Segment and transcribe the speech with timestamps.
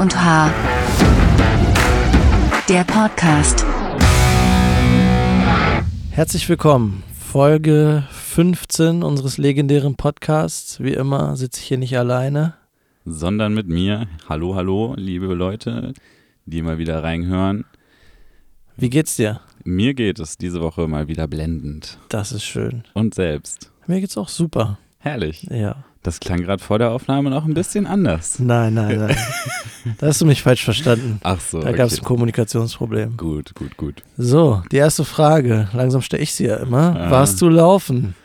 [0.00, 0.50] Und H.
[2.68, 3.64] Der Podcast.
[6.10, 7.02] Herzlich willkommen.
[7.18, 10.80] Folge 15 unseres legendären Podcasts.
[10.82, 12.54] Wie immer sitze ich hier nicht alleine.
[13.04, 14.06] sondern mit mir.
[14.28, 15.92] Hallo, hallo, liebe Leute,
[16.46, 17.64] die mal wieder reinhören.
[18.76, 19.40] Wie geht's dir?
[19.64, 21.98] Mir geht es diese Woche mal wieder blendend.
[22.08, 22.84] Das ist schön.
[22.94, 23.70] Und selbst.
[23.86, 24.78] Mir geht's auch super.
[24.98, 25.42] Herrlich.
[25.50, 25.84] Ja.
[26.02, 28.40] Das klang gerade vor der Aufnahme noch ein bisschen anders.
[28.40, 29.16] Nein, nein, nein.
[29.98, 31.20] da hast du mich falsch verstanden.
[31.22, 31.60] Ach so.
[31.60, 31.78] Da okay.
[31.78, 33.16] gab es ein Kommunikationsproblem.
[33.16, 34.02] Gut, gut, gut.
[34.16, 35.68] So, die erste Frage.
[35.72, 36.98] Langsam stelle ich sie ja immer.
[36.98, 37.10] Ah.
[37.12, 38.16] Warst du laufen?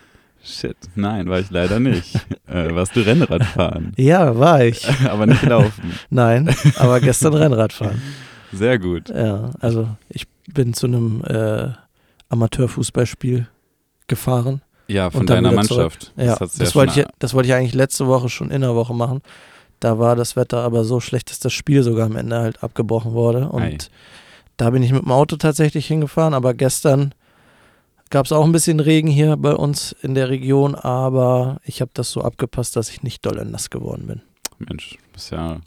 [0.44, 0.78] Shit.
[0.96, 2.16] Nein, war ich leider nicht.
[2.48, 3.92] äh, warst du Rennrad fahren?
[3.96, 4.88] Ja, war ich.
[5.06, 5.94] Aber nicht laufen.
[6.10, 8.02] Nein, aber gestern Rennrad fahren.
[8.54, 9.10] Sehr gut.
[9.10, 11.72] Ja, also ich bin zu einem äh,
[12.30, 13.48] Amateurfußballspiel
[14.08, 14.62] gefahren.
[14.88, 15.52] Ja, von deiner.
[15.52, 16.14] Mannschaft.
[16.16, 18.94] Ja, das, schon wollte ich, das wollte ich eigentlich letzte Woche schon in der Woche
[18.94, 19.22] machen.
[19.80, 23.12] Da war das Wetter aber so schlecht, dass das Spiel sogar am Ende halt abgebrochen
[23.12, 23.50] wurde.
[23.50, 23.78] Und Ei.
[24.58, 26.34] da bin ich mit dem Auto tatsächlich hingefahren.
[26.34, 27.14] Aber gestern
[28.10, 30.74] gab es auch ein bisschen Regen hier bei uns in der Region.
[30.74, 34.22] Aber ich habe das so abgepasst, dass ich nicht doll nass geworden bin.
[34.58, 35.60] Mensch, du bist ja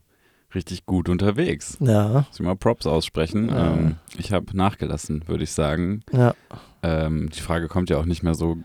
[0.54, 1.76] richtig gut unterwegs.
[1.80, 3.48] Ja, Muss ich mal Props aussprechen.
[3.48, 3.74] Ja.
[3.74, 6.02] Ähm, ich habe nachgelassen, würde ich sagen.
[6.12, 6.34] ja.
[6.82, 8.56] Ähm, die Frage kommt ja auch nicht mehr so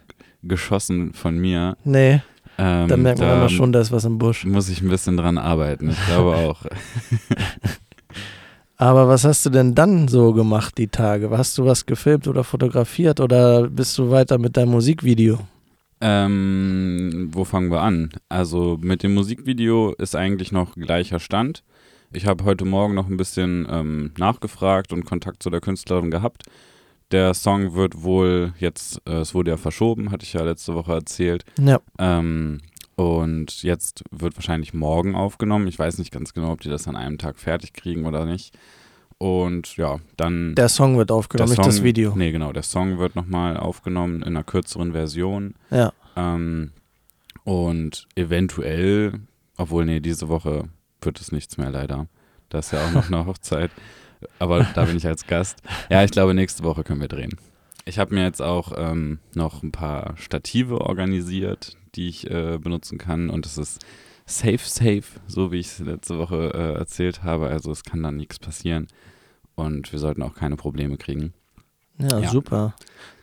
[0.47, 1.77] geschossen von mir.
[1.83, 2.21] Nee,
[2.57, 4.45] Ähm, da merkt man da immer schon, da ist was im Busch.
[4.45, 5.89] Muss ich ein bisschen dran arbeiten.
[5.89, 6.65] Ich glaube auch.
[8.77, 11.29] Aber was hast du denn dann so gemacht die Tage?
[11.31, 15.39] Hast du was gefilmt oder fotografiert oder bist du weiter mit deinem Musikvideo?
[16.02, 18.09] ähm, wo fangen wir an?
[18.27, 21.63] Also mit dem Musikvideo ist eigentlich noch gleicher Stand.
[22.11, 26.43] Ich habe heute Morgen noch ein bisschen ähm, nachgefragt und Kontakt zu der Künstlerin gehabt.
[27.16, 30.91] Der Song wird wohl jetzt, äh, es wurde ja verschoben, hatte ich ja letzte Woche
[30.91, 31.45] erzählt.
[31.58, 31.80] Ja.
[31.97, 32.59] Ähm,
[32.97, 35.66] und jetzt wird wahrscheinlich morgen aufgenommen.
[35.69, 38.53] Ich weiß nicht ganz genau, ob die das an einem Tag fertig kriegen oder nicht.
[39.17, 40.55] Und ja, dann.
[40.55, 42.13] Der Song wird aufgenommen, der nicht das Song- Video.
[42.17, 42.52] Nee, genau.
[42.52, 45.53] Der Song wird nochmal aufgenommen in einer kürzeren Version.
[45.71, 45.93] Ja.
[46.17, 46.71] Ähm,
[47.45, 49.21] und eventuell,
[49.55, 50.67] obwohl, nee, diese Woche
[51.02, 52.08] wird es nichts mehr leider.
[52.49, 53.71] Da ist ja auch noch eine Hochzeit.
[54.39, 55.59] Aber da bin ich als Gast.
[55.89, 57.37] Ja, ich glaube, nächste Woche können wir drehen.
[57.86, 62.97] Ich habe mir jetzt auch ähm, noch ein paar Stative organisiert, die ich äh, benutzen
[62.97, 63.30] kann.
[63.30, 63.85] Und es ist
[64.25, 67.47] safe, safe, so wie ich es letzte Woche äh, erzählt habe.
[67.47, 68.87] Also es kann dann nichts passieren.
[69.55, 71.33] Und wir sollten auch keine Probleme kriegen.
[71.99, 72.30] Ja, Ja.
[72.30, 72.73] super.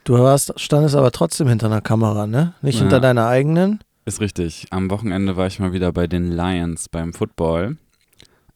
[0.05, 2.53] Du warst, standest aber trotzdem hinter einer Kamera, ne?
[2.61, 2.81] Nicht Ja.
[2.81, 3.79] hinter deiner eigenen.
[4.05, 4.65] Ist richtig.
[4.71, 7.77] Am Wochenende war ich mal wieder bei den Lions beim Football.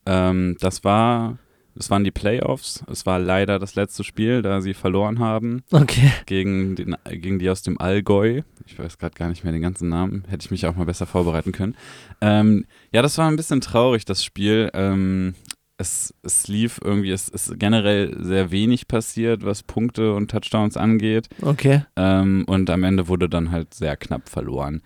[0.05, 1.37] Ähm, das war,
[1.77, 2.83] das waren die Playoffs.
[2.91, 6.11] Es war leider das letzte Spiel, da sie verloren haben Okay.
[6.25, 8.41] gegen, den, gegen die aus dem Allgäu.
[8.65, 10.23] Ich weiß gerade gar nicht mehr den ganzen Namen.
[10.27, 11.75] Hätte ich mich auch mal besser vorbereiten können.
[12.21, 14.69] Ähm, ja, das war ein bisschen traurig, das Spiel.
[14.73, 15.35] Ähm,
[15.77, 21.29] es, es lief irgendwie, es ist generell sehr wenig passiert, was Punkte und Touchdowns angeht.
[21.41, 21.83] Okay.
[21.95, 24.81] Ähm, und am Ende wurde dann halt sehr knapp verloren.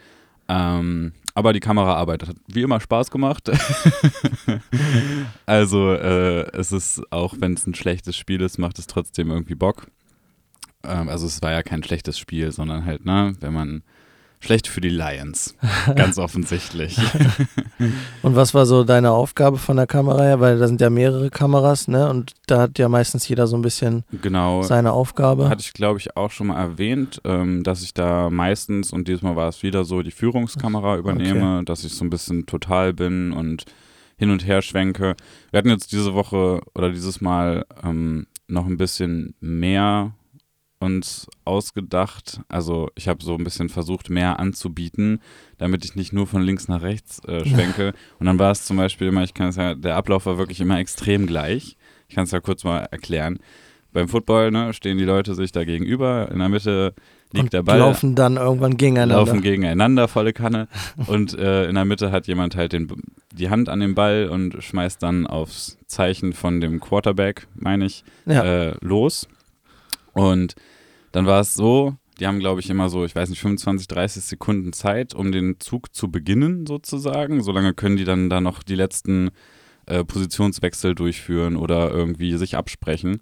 [0.50, 3.50] Ähm, aber die Kameraarbeit hat wie immer Spaß gemacht.
[5.46, 9.56] also äh, es ist, auch wenn es ein schlechtes Spiel ist, macht es trotzdem irgendwie
[9.56, 9.88] Bock.
[10.84, 13.84] Ähm, also es war ja kein schlechtes Spiel, sondern halt, ne, wenn man
[14.41, 15.56] schlecht für die Lions.
[15.96, 16.97] Ganz offensichtlich.
[18.22, 20.40] Und was war so deine Aufgabe von der Kamera her?
[20.40, 22.09] Weil da sind ja mehrere Kameras, ne?
[22.09, 24.63] Und da hat ja meistens jeder so ein bisschen genau.
[24.63, 25.47] seine Aufgabe.
[25.47, 29.35] Hatte ich, glaube ich, auch schon mal erwähnt, ähm, dass ich da meistens, und diesmal
[29.35, 33.66] war es wieder so, die Führungskamera übernehme, dass ich so ein bisschen total bin und
[34.18, 35.16] hin und her schwenke.
[35.51, 40.13] Wir hatten jetzt diese Woche oder dieses Mal ähm, noch ein bisschen mehr
[40.81, 42.42] uns ausgedacht.
[42.50, 45.22] Also ich habe so ein bisschen versucht, mehr anzubieten,
[45.58, 47.94] damit ich nicht nur von links nach rechts äh, schwenke.
[48.19, 50.59] und dann war es zum Beispiel immer, ich kann es ja, der Ablauf war wirklich
[50.59, 51.78] immer extrem gleich.
[52.08, 53.40] Ich kann es ja kurz mal erklären.
[53.94, 56.94] Beim Football ne, stehen die Leute sich da gegenüber, in der Mitte
[57.34, 59.16] liegt und der Ball, laufen dann irgendwann gegeneinander.
[59.16, 60.68] laufen gegeneinander, volle Kanne.
[61.08, 62.88] und äh, in der Mitte hat jemand halt den,
[63.34, 68.04] die Hand an den Ball und schmeißt dann aufs Zeichen von dem Quarterback, meine ich,
[68.25, 68.44] ja.
[68.44, 69.27] äh, los.
[70.13, 70.56] Und
[71.12, 74.24] dann war es so, die haben, glaube ich, immer so, ich weiß nicht, 25, 30
[74.24, 77.42] Sekunden Zeit, um den Zug zu beginnen, sozusagen.
[77.42, 79.31] Solange können die dann da noch die letzten
[79.88, 83.22] äh, Positionswechsel durchführen oder irgendwie sich absprechen.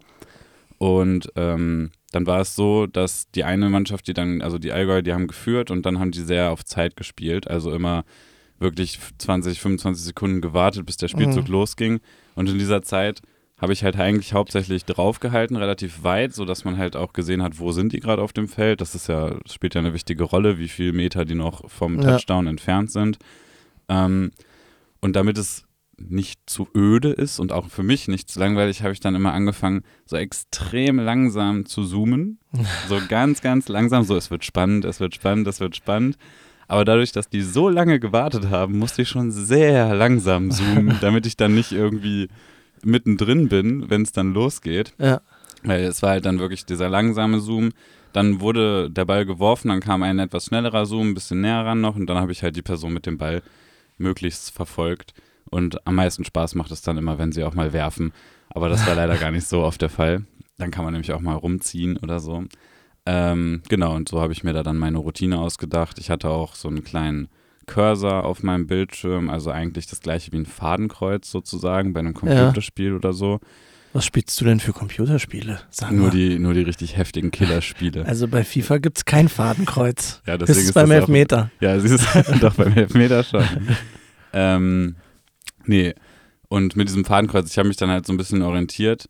[0.77, 5.01] Und ähm, dann war es so, dass die eine Mannschaft, die dann, also die Allgäu,
[5.01, 7.47] die haben geführt und dann haben die sehr auf Zeit gespielt.
[7.47, 8.03] Also immer
[8.59, 11.53] wirklich 20, 25 Sekunden gewartet, bis der Spielzug Mhm.
[11.53, 11.99] losging.
[12.35, 13.21] Und in dieser Zeit
[13.61, 17.71] habe ich halt eigentlich hauptsächlich draufgehalten, relativ weit, sodass man halt auch gesehen hat, wo
[17.71, 18.81] sind die gerade auf dem Feld.
[18.81, 22.11] Das ist ja, spielt ja eine wichtige Rolle, wie viele Meter die noch vom Ja.
[22.11, 23.17] Touchdown entfernt sind.
[23.89, 24.31] Ähm,
[25.01, 25.65] und damit es
[25.97, 29.33] nicht zu öde ist und auch für mich nicht zu langweilig, habe ich dann immer
[29.33, 32.39] angefangen, so extrem langsam zu zoomen.
[32.87, 36.17] So ganz, ganz langsam, so es wird spannend, es wird spannend, es wird spannend.
[36.69, 41.25] Aber dadurch, dass die so lange gewartet haben, musste ich schon sehr langsam zoomen, damit
[41.25, 42.29] ich dann nicht irgendwie
[42.83, 44.93] mittendrin bin, wenn es dann losgeht.
[44.97, 45.21] Ja.
[45.63, 47.71] Weil es war halt dann wirklich dieser langsame Zoom.
[48.13, 51.81] Dann wurde der Ball geworfen, dann kam ein etwas schnellerer Zoom, ein bisschen näher ran
[51.81, 53.43] noch und dann habe ich halt die Person mit dem Ball
[53.97, 55.13] möglichst verfolgt.
[55.51, 58.13] Und am meisten Spaß macht es dann immer, wenn sie auch mal werfen.
[58.49, 60.25] Aber das war leider gar nicht so oft der Fall.
[60.57, 62.45] Dann kann man nämlich auch mal rumziehen oder so.
[63.05, 65.99] Ähm, genau, und so habe ich mir da dann meine Routine ausgedacht.
[65.99, 67.29] Ich hatte auch so einen kleinen
[67.69, 72.89] Cursor auf meinem Bildschirm, also eigentlich das gleiche wie ein Fadenkreuz sozusagen bei einem Computerspiel
[72.89, 72.95] ja.
[72.95, 73.39] oder so.
[73.93, 75.61] Was spielst du denn für Computerspiele?
[75.69, 78.05] Sag nur, die, nur die richtig heftigen Killerspiele.
[78.09, 80.21] Also bei FIFA gibt es kein Fadenkreuz.
[80.27, 81.49] ja, deswegen ist es beim Elfmeter.
[81.57, 82.07] Auch, ja, sie ist
[82.41, 83.45] doch beim Elfmeter schon.
[84.33, 84.95] ähm,
[85.65, 85.93] nee,
[86.49, 89.07] und mit diesem Fadenkreuz, ich habe mich dann halt so ein bisschen orientiert,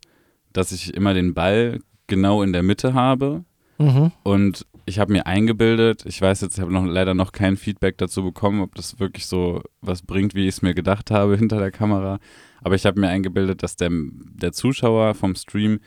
[0.52, 3.44] dass ich immer den Ball genau in der Mitte habe.
[3.80, 4.12] Mhm.
[4.22, 7.96] Und ich habe mir eingebildet, ich weiß jetzt, ich habe noch, leider noch kein Feedback
[7.98, 11.58] dazu bekommen, ob das wirklich so was bringt, wie ich es mir gedacht habe hinter
[11.58, 12.18] der Kamera.
[12.62, 15.80] Aber ich habe mir eingebildet, dass der, der Zuschauer vom Stream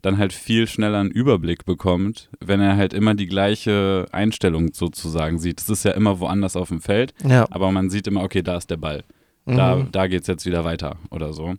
[0.00, 5.38] dann halt viel schneller einen Überblick bekommt, wenn er halt immer die gleiche Einstellung sozusagen
[5.38, 5.60] sieht.
[5.60, 7.46] Es ist ja immer woanders auf dem Feld, ja.
[7.50, 9.04] aber man sieht immer, okay, da ist der Ball.
[9.46, 9.92] Da, mhm.
[9.92, 11.54] da geht es jetzt wieder weiter oder so.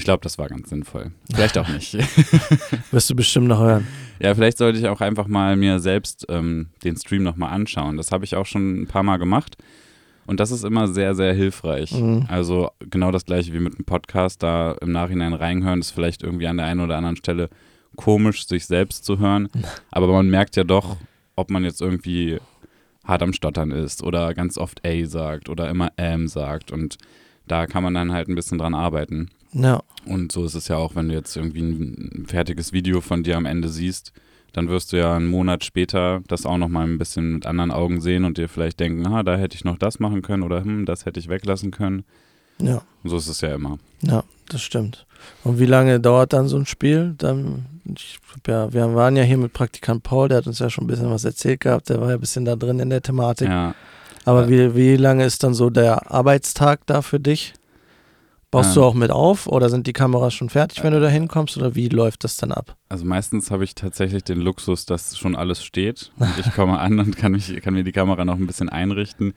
[0.00, 1.10] Ich glaube, das war ganz sinnvoll.
[1.30, 1.92] Vielleicht auch nicht.
[2.90, 3.86] Wirst du bestimmt noch hören.
[4.18, 7.98] Ja, vielleicht sollte ich auch einfach mal mir selbst ähm, den Stream nochmal anschauen.
[7.98, 9.58] Das habe ich auch schon ein paar Mal gemacht.
[10.24, 11.92] Und das ist immer sehr, sehr hilfreich.
[11.92, 12.24] Mhm.
[12.28, 16.46] Also genau das gleiche wie mit einem Podcast, da im Nachhinein reinhören, ist vielleicht irgendwie
[16.46, 17.50] an der einen oder anderen Stelle
[17.96, 19.50] komisch, sich selbst zu hören.
[19.90, 20.96] Aber man merkt ja doch,
[21.36, 22.38] ob man jetzt irgendwie
[23.04, 26.72] hart am Stottern ist oder ganz oft A sagt oder immer M sagt.
[26.72, 26.96] Und
[27.46, 29.28] da kann man dann halt ein bisschen dran arbeiten.
[29.52, 29.82] Ja.
[30.06, 33.36] Und so ist es ja auch, wenn du jetzt irgendwie ein fertiges Video von dir
[33.36, 34.12] am Ende siehst,
[34.52, 38.00] dann wirst du ja einen Monat später das auch nochmal ein bisschen mit anderen Augen
[38.00, 40.86] sehen und dir vielleicht denken, ah, da hätte ich noch das machen können oder hm,
[40.86, 42.04] das hätte ich weglassen können.
[42.58, 42.82] Ja.
[43.02, 43.78] Und so ist es ja immer.
[44.02, 45.06] Ja, das stimmt.
[45.44, 47.14] Und wie lange dauert dann so ein Spiel?
[47.18, 47.66] Dann,
[47.96, 50.88] ich, ja, wir waren ja hier mit Praktikant Paul, der hat uns ja schon ein
[50.88, 53.48] bisschen was erzählt gehabt, der war ja ein bisschen da drin in der Thematik.
[53.48, 53.74] Ja.
[54.24, 57.54] Aber wie, wie lange ist dann so der Arbeitstag da für dich?
[58.50, 61.56] Baust du auch mit auf oder sind die Kameras schon fertig, wenn du da hinkommst
[61.56, 62.76] oder wie läuft das dann ab?
[62.88, 66.98] Also meistens habe ich tatsächlich den Luxus, dass schon alles steht und ich komme an
[66.98, 69.34] und kann, mich, kann mir die Kamera noch ein bisschen einrichten,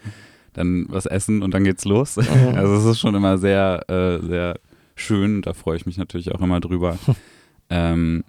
[0.54, 2.16] dann was essen und dann geht's los.
[2.16, 2.56] Mhm.
[2.56, 4.60] Also es ist schon immer sehr, äh, sehr
[4.96, 6.98] schön, da freue ich mich natürlich auch immer drüber.
[7.70, 8.24] ähm,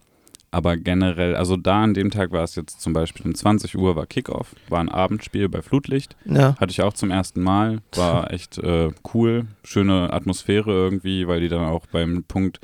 [0.55, 3.97] aber generell, also da an dem Tag war es jetzt zum Beispiel um 20 Uhr
[3.97, 6.15] war Kickoff, war ein Abendspiel bei Flutlicht.
[6.27, 6.55] Ja.
[6.61, 7.81] Hatte ich auch zum ersten Mal.
[7.97, 9.47] War echt äh, cool.
[9.65, 12.61] Schöne Atmosphäre irgendwie, weil die dann auch beim Punkt,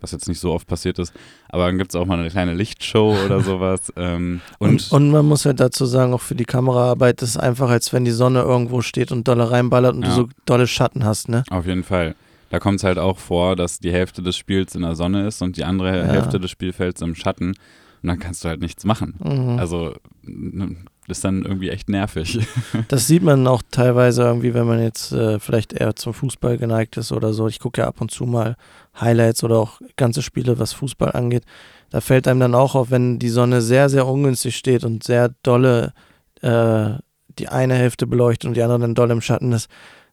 [0.00, 1.12] was jetzt nicht so oft passiert ist,
[1.50, 3.92] aber dann gibt es auch mal eine kleine Lichtshow oder sowas.
[3.96, 7.30] Ähm, und, und, und, man muss ja halt dazu sagen, auch für die Kameraarbeit ist
[7.30, 10.08] es einfach, als wenn die Sonne irgendwo steht und dolle reinballert und ja.
[10.08, 11.44] du so dolle Schatten hast, ne?
[11.50, 12.14] Auf jeden Fall
[12.54, 15.42] da kommt es halt auch vor, dass die Hälfte des Spiels in der Sonne ist
[15.42, 16.04] und die andere ja.
[16.04, 17.48] Hälfte des Spielfelds im Schatten.
[17.48, 19.14] Und dann kannst du halt nichts machen.
[19.18, 19.58] Mhm.
[19.58, 20.76] Also ne,
[21.08, 22.46] das ist dann irgendwie echt nervig.
[22.86, 26.96] Das sieht man auch teilweise irgendwie, wenn man jetzt äh, vielleicht eher zum Fußball geneigt
[26.96, 27.48] ist oder so.
[27.48, 28.54] Ich gucke ja ab und zu mal
[29.00, 31.42] Highlights oder auch ganze Spiele, was Fußball angeht.
[31.90, 35.34] Da fällt einem dann auch auf, wenn die Sonne sehr, sehr ungünstig steht und sehr
[35.42, 35.92] dolle
[36.40, 36.90] äh,
[37.36, 39.68] die eine Hälfte beleuchtet und die andere dann doll im Schatten ist,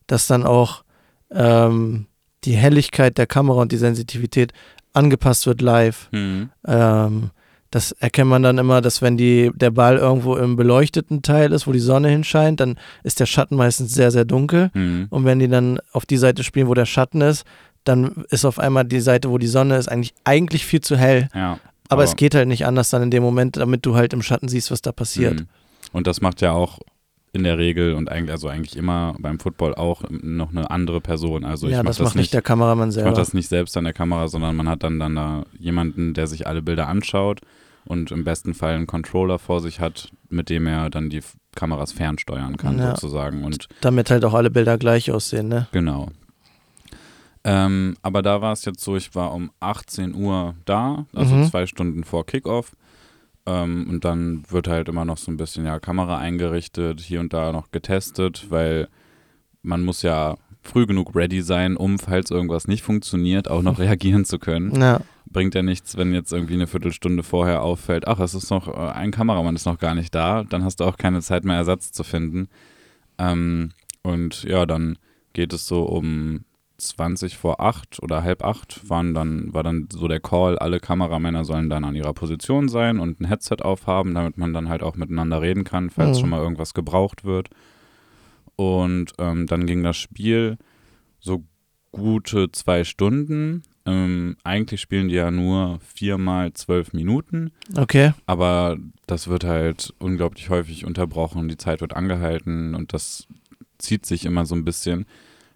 [0.07, 0.83] dass dann auch
[1.29, 2.07] ähm,
[2.43, 4.53] die Helligkeit der Kamera und die Sensitivität
[4.93, 6.09] angepasst wird live.
[6.11, 6.49] Mhm.
[6.65, 7.31] Ähm,
[7.71, 11.67] das erkennt man dann immer, dass wenn die, der Ball irgendwo im beleuchteten Teil ist,
[11.67, 14.71] wo die Sonne hinscheint, dann ist der Schatten meistens sehr, sehr dunkel.
[14.73, 15.07] Mhm.
[15.09, 17.45] Und wenn die dann auf die Seite spielen, wo der Schatten ist,
[17.85, 21.29] dann ist auf einmal die Seite, wo die Sonne ist, eigentlich, eigentlich viel zu hell.
[21.33, 24.13] Ja, aber, aber, es geht halt nicht anders dann in dem Moment, damit du halt
[24.13, 25.39] im Schatten siehst, was da passiert.
[25.39, 25.47] Mhm.
[25.93, 26.79] Und das macht ja auch
[27.33, 31.45] in der Regel und eigentlich, also eigentlich immer beim Football auch noch eine andere Person.
[31.45, 33.09] Also ja, ich das das macht nicht der Kameramann selber.
[33.09, 36.13] Ich mache das nicht selbst an der Kamera, sondern man hat dann, dann da jemanden,
[36.13, 37.39] der sich alle Bilder anschaut
[37.85, 41.21] und im besten Fall einen Controller vor sich hat, mit dem er dann die
[41.55, 42.95] Kameras fernsteuern kann, ja.
[42.95, 43.43] sozusagen.
[43.43, 45.67] Und Damit halt auch alle Bilder gleich aussehen, ne?
[45.71, 46.09] Genau.
[47.43, 51.45] Ähm, aber da war es jetzt so, ich war um 18 Uhr da, also mhm.
[51.49, 52.73] zwei Stunden vor Kickoff.
[53.45, 57.33] Ähm, und dann wird halt immer noch so ein bisschen ja Kamera eingerichtet, hier und
[57.33, 58.87] da noch getestet, weil
[59.63, 64.25] man muss ja früh genug ready sein, um, falls irgendwas nicht funktioniert, auch noch reagieren
[64.25, 64.79] zu können.
[64.79, 65.01] Ja.
[65.25, 68.91] Bringt ja nichts, wenn jetzt irgendwie eine Viertelstunde vorher auffällt, ach, es ist noch, äh,
[68.91, 71.91] ein Kameramann ist noch gar nicht da, dann hast du auch keine Zeit mehr, Ersatz
[71.91, 72.49] zu finden.
[73.17, 73.71] Ähm,
[74.03, 74.97] und ja, dann
[75.33, 76.43] geht es so um
[76.89, 81.45] 20 vor 8 oder halb 8 waren dann, war dann so der Call, alle Kameramänner
[81.45, 84.95] sollen dann an ihrer Position sein und ein Headset aufhaben, damit man dann halt auch
[84.95, 86.21] miteinander reden kann, falls Mhm.
[86.21, 87.49] schon mal irgendwas gebraucht wird.
[88.55, 90.57] Und ähm, dann ging das Spiel
[91.19, 91.43] so
[91.91, 93.63] gute zwei Stunden.
[93.85, 98.13] Ähm, eigentlich spielen die ja nur viermal zwölf Minuten, Okay.
[98.27, 101.47] aber das wird halt unglaublich häufig unterbrochen.
[101.47, 103.27] Die Zeit wird angehalten und das
[103.79, 105.05] zieht sich immer so ein bisschen.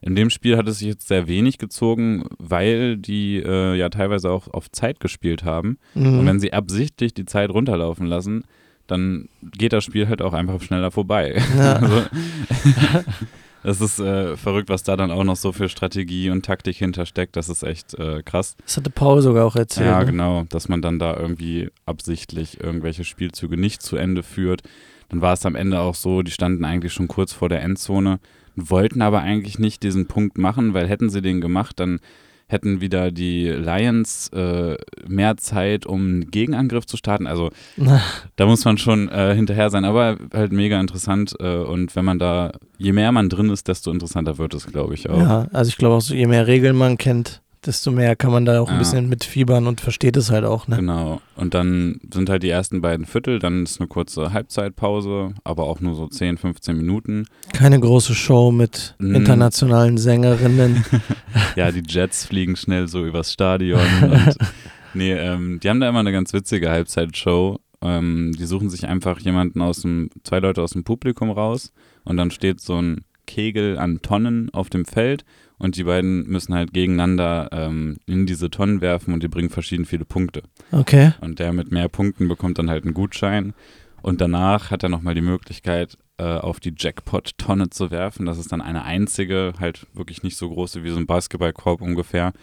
[0.02, 4.30] In dem Spiel hat es sich jetzt sehr wenig gezogen, weil die äh, ja teilweise
[4.30, 5.78] auch auf Zeit gespielt haben.
[5.96, 6.26] Und Mhm.
[6.28, 8.44] wenn sie absichtlich die Zeit runterlaufen lassen,
[8.88, 11.42] dann geht das Spiel halt auch einfach schneller vorbei.
[11.58, 11.80] Ja.
[11.82, 12.04] Also,
[13.64, 17.36] das ist äh, verrückt, was da dann auch noch so für Strategie und Taktik hintersteckt.
[17.36, 18.56] Das ist echt äh, krass.
[18.64, 19.88] Das hatte Paul sogar auch erzählt.
[19.88, 20.06] Ja, ne?
[20.06, 24.62] genau, dass man dann da irgendwie absichtlich irgendwelche Spielzüge nicht zu Ende führt.
[25.10, 28.20] Dann war es am Ende auch so, die standen eigentlich schon kurz vor der Endzone,
[28.56, 32.00] wollten aber eigentlich nicht diesen Punkt machen, weil hätten sie den gemacht, dann
[32.48, 37.28] hätten wieder die Lions äh, mehr Zeit, um einen Gegenangriff zu starten.
[37.28, 37.50] Also
[38.36, 41.36] da muss man schon äh, hinterher sein, aber halt mega interessant.
[41.40, 44.94] Äh, und wenn man da, je mehr man drin ist, desto interessanter wird es, glaube
[44.94, 45.18] ich auch.
[45.18, 48.46] Ja, also ich glaube auch, so, je mehr Regeln man kennt, desto mehr kann man
[48.46, 48.80] da auch ein Ja.
[48.80, 50.68] bisschen mitfiebern und versteht es halt auch.
[50.68, 50.78] Ne?
[50.78, 51.22] Genau.
[51.36, 55.80] Und dann sind halt die ersten beiden Viertel, dann ist eine kurze Halbzeitpause, aber auch
[55.82, 57.26] nur so 10, 15 Minuten.
[57.54, 59.16] Keine große Show mit Mm.
[59.16, 60.84] internationalen Sängerinnen.
[61.56, 63.80] Ja, die Jets fliegen schnell so übers Stadion.
[64.02, 64.36] und,
[64.94, 67.60] nee, ähm, die haben da immer eine ganz witzige Halbzeitshow.
[67.82, 71.72] Ähm, die suchen sich einfach jemanden aus dem, zwei Leute aus dem Publikum raus
[72.04, 75.26] und dann steht so ein Kegel an Tonnen auf dem Feld
[75.58, 79.86] und die beiden müssen halt gegeneinander ähm, in diese Tonnen werfen und die bringen verschieden
[79.86, 80.44] viele Punkte.
[80.72, 81.14] Okay.
[81.22, 83.54] Und der mit mehr Punkten bekommt dann halt einen Gutschein.
[84.02, 88.26] Und danach hat er nochmal die Möglichkeit, äh, auf die Jackpot-Tonne zu werfen.
[88.26, 92.34] Das ist dann eine einzige, halt wirklich nicht so große wie so ein Basketballkorb ungefähr,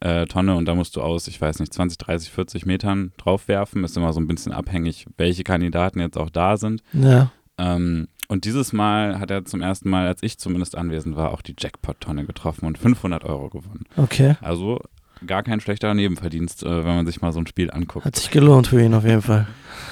[0.00, 0.54] äh, Tonne.
[0.56, 3.84] Und da musst du aus, ich weiß nicht, 20, 30, 40 Metern drauf werfen.
[3.84, 6.82] Ist immer so ein bisschen abhängig, welche Kandidaten jetzt auch da sind.
[6.92, 7.32] Ja.
[7.56, 11.42] Ähm, und dieses Mal hat er zum ersten Mal, als ich zumindest anwesend war, auch
[11.42, 13.84] die Jackpot-Tonne getroffen und 500 Euro gewonnen.
[13.96, 14.36] Okay.
[14.40, 14.80] Also
[15.26, 18.04] gar kein schlechter Nebenverdienst, äh, wenn man sich mal so ein Spiel anguckt.
[18.06, 19.46] Hat sich gelohnt für ihn auf jeden Fall.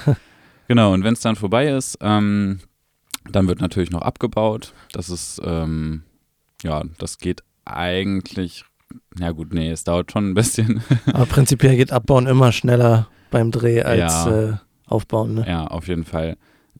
[0.69, 2.59] Genau, und wenn es dann vorbei ist, ähm,
[3.31, 4.73] dann wird natürlich noch abgebaut.
[4.91, 6.03] Das ist, ähm,
[6.61, 8.65] ja, das geht eigentlich,
[9.17, 10.83] ja gut, nee, es dauert schon ein bisschen.
[11.13, 14.29] Aber prinzipiell geht Abbauen immer schneller beim Dreh als Ja.
[14.49, 14.53] äh,
[14.87, 15.35] Aufbauen.
[15.35, 15.45] Ne?
[15.47, 16.35] ja, auf jeden Fall.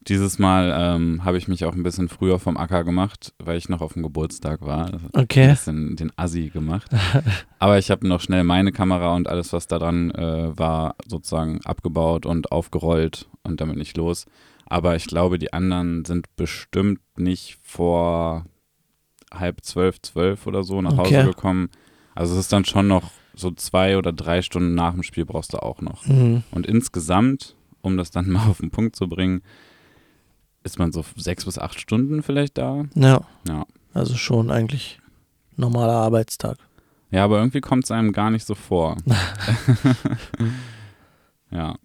[0.07, 3.67] Dieses Mal ähm, habe ich mich auch ein bisschen früher vom Acker gemacht, weil ich
[3.67, 4.87] noch auf dem Geburtstag war.
[4.93, 5.49] Ein Okay.
[5.49, 6.89] bisschen den Assi gemacht.
[7.59, 11.59] Aber ich habe noch schnell meine Kamera und alles, was da dran äh, war, sozusagen
[11.65, 14.25] abgebaut und aufgerollt und damit nicht los.
[14.65, 18.45] Aber ich glaube, die anderen sind bestimmt nicht vor
[19.33, 21.17] halb zwölf, zwölf oder so nach Okay.
[21.19, 21.69] Hause gekommen.
[22.15, 25.53] Also es ist dann schon noch so zwei oder drei Stunden nach dem Spiel brauchst
[25.53, 26.05] du auch noch.
[26.05, 26.43] Mhm.
[26.51, 29.41] Und insgesamt, um das dann mal auf den Punkt zu bringen,
[30.67, 32.83] ist man so sechs bis acht Stunden vielleicht da.
[32.95, 33.21] Ja.
[33.47, 33.65] Ja.
[33.93, 34.99] Also schon eigentlich
[35.55, 36.57] normaler Arbeitstag.
[37.09, 38.97] Ja, aber irgendwie kommt es einem gar nicht so vor.
[41.51, 41.75] ja.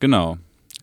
[0.00, 0.38] Genau.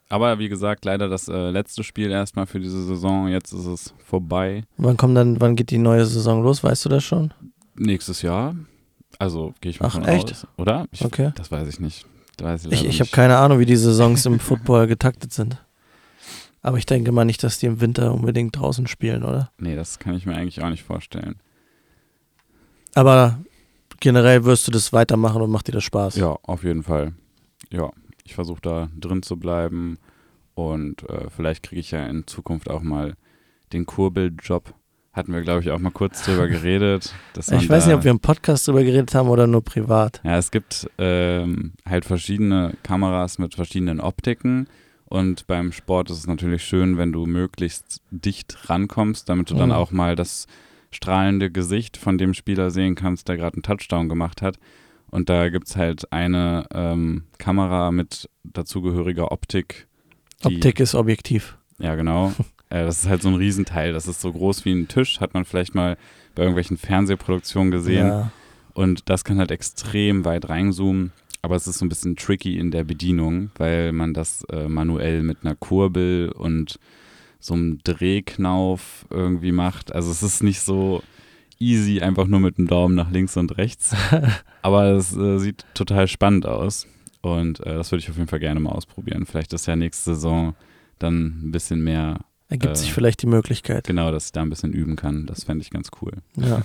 [0.09, 3.27] Aber wie gesagt, leider das äh, letzte Spiel erstmal für diese Saison.
[3.27, 4.63] Jetzt ist es vorbei.
[4.77, 6.63] Wann kommt dann, wann geht die neue Saison los?
[6.63, 7.33] Weißt du das schon?
[7.75, 8.55] Nächstes Jahr.
[9.17, 10.31] Also gehe ich mal Ach, von echt?
[10.31, 10.47] aus.
[10.57, 10.85] Oder?
[10.91, 11.31] Ich, Okay.
[11.35, 12.05] Das weiß ich nicht.
[12.37, 15.63] Das weiß ich Ich, ich habe keine Ahnung, wie die Saisons im Football getaktet sind.
[16.65, 19.51] Aber ich denke mal nicht, dass die im Winter unbedingt draußen spielen, oder?
[19.59, 21.35] Nee, das kann ich mir eigentlich auch nicht vorstellen.
[22.95, 23.37] Aber
[23.99, 26.15] generell wirst du das weitermachen und macht dir das Spaß.
[26.15, 27.13] Ja, auf jeden Fall.
[27.71, 27.91] Ja,
[28.23, 29.99] ich versuche da drin zu bleiben
[30.55, 33.13] und äh, vielleicht kriege ich ja in Zukunft auch mal
[33.71, 34.73] den Kurbeljob.
[35.13, 37.13] Hatten wir, glaube ich, auch mal kurz drüber geredet.
[37.37, 40.19] Ich weiß nicht, ob wir im Podcast drüber geredet haben oder nur privat.
[40.23, 44.67] Ja, es gibt ähm, halt verschiedene Kameras mit verschiedenen Optiken.
[45.05, 49.71] Und beim Sport ist es natürlich schön, wenn du möglichst dicht rankommst, damit du dann
[49.71, 50.47] auch mal das
[50.91, 54.57] strahlende Gesicht von dem Spieler sehen kannst, der gerade einen Touchdown gemacht hat.
[55.11, 59.87] Und da gibt es halt eine ähm, Kamera mit dazugehöriger Optik.
[60.43, 61.57] Optik ist objektiv.
[61.77, 62.33] Ja, genau.
[62.69, 63.93] äh, das ist halt so ein Riesenteil.
[63.93, 65.97] Das ist so groß wie ein Tisch, hat man vielleicht mal
[66.33, 68.07] bei irgendwelchen Fernsehproduktionen gesehen.
[68.07, 68.31] Ja.
[68.73, 71.13] Und das kann halt extrem weit reinzoomen.
[71.45, 75.21] Aber es ist so ein bisschen tricky in der Bedienung, weil man das äh, manuell
[75.21, 76.79] mit einer Kurbel und
[77.39, 79.93] so einem Drehknauf irgendwie macht.
[79.93, 81.03] Also es ist nicht so
[81.59, 83.95] easy, einfach nur mit dem Daumen nach links und rechts.
[84.63, 86.87] Aber es äh, sieht total spannend aus.
[87.21, 89.27] Und äh, das würde ich auf jeden Fall gerne mal ausprobieren.
[89.27, 90.55] Vielleicht ist ja nächste Saison
[90.97, 93.85] dann ein bisschen mehr, Ergibt Äh, sich vielleicht die Möglichkeit.
[93.85, 95.27] genau, dass ich da ein bisschen üben kann.
[95.27, 96.13] Das fände ich ganz cool.
[96.37, 96.63] Ja.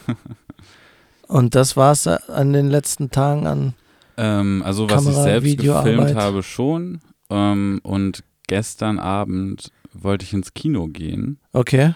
[1.29, 3.75] Und das war es an den letzten Tagen an.
[4.21, 5.97] Ähm, also was Kamera, ich selbst Videoarbeit.
[5.97, 7.01] gefilmt habe schon.
[7.31, 11.39] Ähm, und gestern Abend wollte ich ins Kino gehen.
[11.53, 11.95] Okay,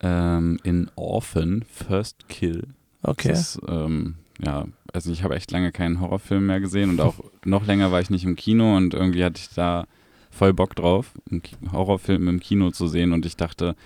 [0.00, 2.68] Ähm, in Orphan First Kill.
[3.02, 3.28] okay.
[3.28, 7.14] Das ist, ähm, ja, also ich habe echt lange keinen Horrorfilm mehr gesehen und auch
[7.44, 9.86] noch länger war ich nicht im Kino und irgendwie hatte ich da
[10.30, 13.76] voll Bock drauf, einen Horrorfilm im Kino zu sehen und ich dachte,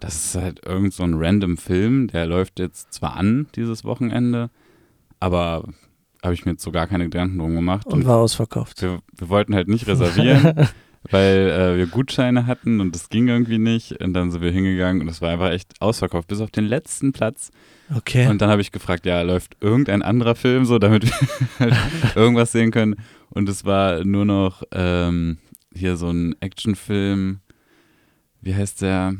[0.00, 4.50] das ist halt irgend so ein random Film, der läuft jetzt zwar an dieses Wochenende,
[5.18, 5.64] aber
[6.22, 8.80] habe ich mir jetzt so gar keine Gedanken drum gemacht Und war ausverkauft.
[8.82, 10.68] wir, wir wollten halt nicht reservieren,
[11.10, 14.00] weil äh, wir Gutscheine hatten und das ging irgendwie nicht.
[14.02, 17.12] Und dann sind wir hingegangen und es war einfach echt ausverkauft, bis auf den letzten
[17.12, 17.50] Platz.
[17.94, 18.28] Okay.
[18.28, 21.74] Und dann habe ich gefragt, ja, läuft irgendein anderer Film so, damit wir halt
[22.14, 22.96] irgendwas sehen können.
[23.30, 25.38] Und es war nur noch ähm,
[25.74, 27.40] hier so ein Actionfilm,
[28.40, 29.14] wie heißt der?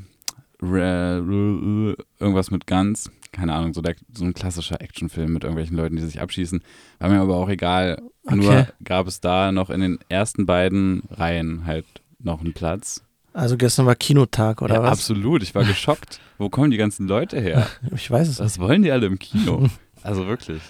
[0.60, 3.10] Irgendwas mit Guns.
[3.32, 6.62] Keine Ahnung, so, der, so ein klassischer Actionfilm mit irgendwelchen Leuten, die sich abschießen.
[6.98, 8.00] War mir aber auch egal.
[8.30, 8.66] Nur Okay.
[8.84, 11.86] gab es da noch in den ersten beiden Reihen halt
[12.18, 13.02] noch einen Platz.
[13.32, 14.90] Also gestern war Kinotag, oder ja, was?
[14.90, 16.20] Absolut, ich war geschockt.
[16.38, 17.66] Wo kommen die ganzen Leute her?
[17.94, 18.44] Ich weiß es nicht.
[18.44, 19.68] Was wollen die alle im Kino?
[20.04, 20.60] Also wirklich.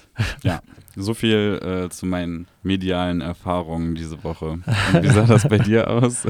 [0.42, 0.60] Ja,
[0.94, 4.44] so viel äh, zu meinen medialen Erfahrungen diese Woche.
[4.50, 4.64] Und
[5.02, 6.26] wie sah das bei dir aus?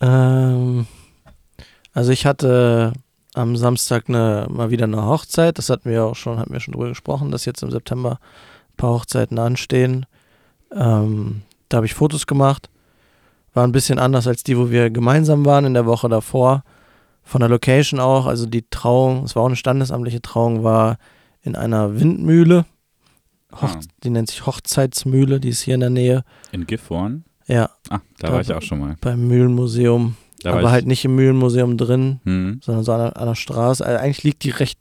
[0.00, 0.86] Ähm,
[1.94, 2.92] also ich hatte
[3.34, 5.58] am Samstag eine, mal wieder eine Hochzeit.
[5.58, 8.12] Das hatten wir auch schon, hatten wir schon drüber gesprochen, dass jetzt im September
[8.72, 10.06] ein paar Hochzeiten anstehen.
[10.72, 12.68] Ähm, da habe ich Fotos gemacht.
[13.54, 16.62] War ein bisschen anders als die, wo wir gemeinsam waren in der Woche davor.
[17.22, 18.26] Von der Location auch.
[18.26, 20.98] Also die Trauung, es war auch eine standesamtliche Trauung, war
[21.42, 22.64] in einer Windmühle.
[23.52, 23.80] Hoch, Ah.
[24.04, 26.24] Die nennt sich Hochzeitsmühle, die ist hier in der Nähe.
[26.52, 27.24] In Gifhorn?
[27.46, 28.96] Ja, Ah, da Da- war ich auch schon mal.
[29.00, 30.16] beim Mühlenmuseum.
[30.42, 33.84] Da aber halt nicht im Mühlenmuseum drin, Hm, sondern so an der, an der Straße.
[33.84, 34.78] Also eigentlich liegt die recht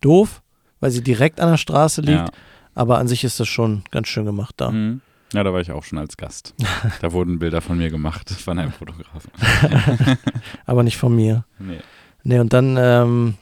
[0.00, 0.42] doof,
[0.80, 2.18] weil sie direkt an der Straße liegt.
[2.18, 2.26] ja.
[2.74, 4.68] Aber an sich ist das schon ganz schön gemacht da.
[4.70, 5.00] Hm.
[5.32, 6.54] ja, da war ich auch schon als Gast.
[7.00, 9.30] Da wurden Bilder von mir gemacht, von einem Fotografen.
[10.66, 11.44] Aber nicht von mir.
[11.58, 11.78] Nee.
[12.22, 13.34] Nee, und dann ähm,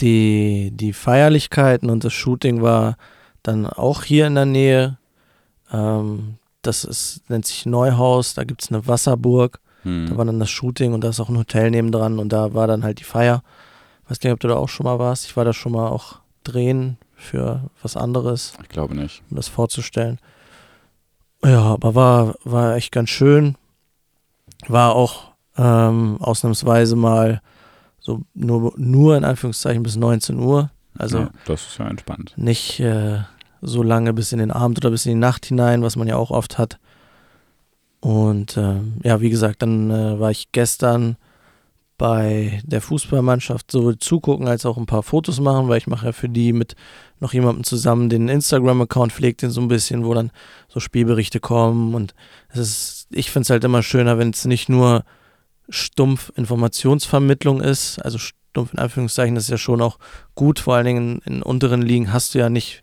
[0.00, 2.96] die, die Feierlichkeiten und das Shooting war
[3.42, 4.98] dann auch hier in der Nähe.
[5.72, 9.60] Ähm, das ist, nennt sich Neuhaus, da gibt es eine Wasserburg.
[9.82, 10.08] Hm.
[10.08, 12.66] Da war dann das Shooting und da ist auch ein Hotel nebendran und da war
[12.66, 13.42] dann halt die Feier.
[14.08, 15.26] Weiß nicht, ob du da auch schon mal warst.
[15.26, 18.54] Ich war da schon mal auch drehen für was anderes.
[18.62, 19.22] Ich glaube nicht.
[19.30, 20.18] um das vorzustellen.
[21.44, 23.56] Ja, aber war, war echt ganz schön.
[24.68, 27.40] War auch ähm, ausnahmsweise mal
[27.98, 30.70] so nur, nur in Anführungszeichen bis 19 Uhr.
[30.98, 32.34] Also ja, das ist ja entspannt.
[32.36, 33.20] nicht äh,
[33.60, 36.16] so lange bis in den Abend oder bis in die Nacht hinein, was man ja
[36.16, 36.78] auch oft hat.
[38.02, 41.16] Und ähm, ja, wie gesagt, dann äh, war ich gestern
[41.98, 46.12] bei der Fußballmannschaft sowohl zugucken als auch ein paar Fotos machen, weil ich mache ja
[46.12, 46.74] für die mit
[47.20, 50.32] noch jemandem zusammen den Instagram-Account, pflegt den so ein bisschen, wo dann
[50.66, 51.94] so Spielberichte kommen.
[51.94, 52.12] Und
[52.48, 55.04] es ist, ich finde es halt immer schöner, wenn es nicht nur
[55.68, 60.00] stumpf Informationsvermittlung ist, also stumpf in Anführungszeichen, das ist ja schon auch
[60.34, 62.82] gut, vor allen Dingen in, in unteren Ligen hast du ja nicht,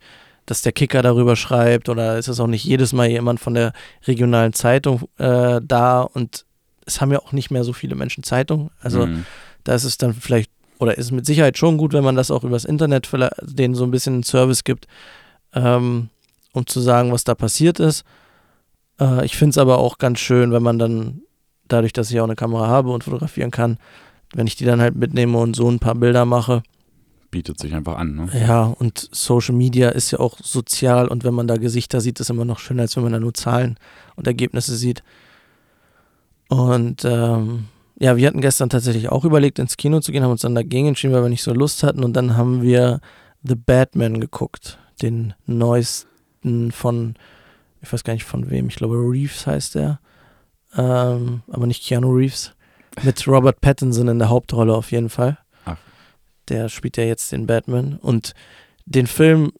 [0.50, 3.72] dass der Kicker darüber schreibt oder ist es auch nicht jedes Mal jemand von der
[4.08, 6.46] regionalen Zeitung äh, da und
[6.88, 9.26] es haben ja auch nicht mehr so viele Menschen Zeitung, also Hm.
[9.64, 12.44] da ist es dann vielleicht, oder ist mit Sicherheit schon gut, wenn man das auch
[12.44, 14.88] übers Internet vielleicht denen so ein bisschen einen Service gibt,
[15.54, 16.10] ähm,
[16.54, 18.04] um zu sagen, was da passiert ist.
[19.00, 21.22] Äh, ich finde es aber auch ganz schön, wenn man dann,
[21.68, 23.78] dadurch, dass ich auch eine Kamera habe und fotografieren kann,
[24.34, 26.64] wenn ich die dann halt mitnehme und so ein paar Bilder mache.
[27.32, 28.30] Bietet sich einfach an, ne?
[28.34, 32.30] Ja, und Social Media ist ja auch sozial und wenn man da Gesichter sieht, ist
[32.30, 33.78] immer noch schöner, als wenn man da nur Zahlen
[34.16, 35.04] und Ergebnisse sieht.
[36.48, 37.66] Und ähm,
[38.00, 40.88] ja, wir hatten gestern tatsächlich auch überlegt, ins Kino zu gehen, haben uns dann dagegen
[40.88, 42.04] entschieden, weil wir nicht so Lust hatten.
[42.04, 43.02] Und dann haben wir
[43.44, 47.16] The Batman geguckt, den neuesten von,
[47.82, 50.00] ich weiß gar nicht von wem, ich glaube Reeves heißt der,
[50.76, 52.54] ähm, aber nicht Keanu Reeves,
[53.04, 55.38] mit Robert Pattinson in der Hauptrolle auf jeden Fall.
[56.50, 57.98] Der spielt ja jetzt den Batman.
[58.02, 58.34] Und
[58.86, 59.52] den Film,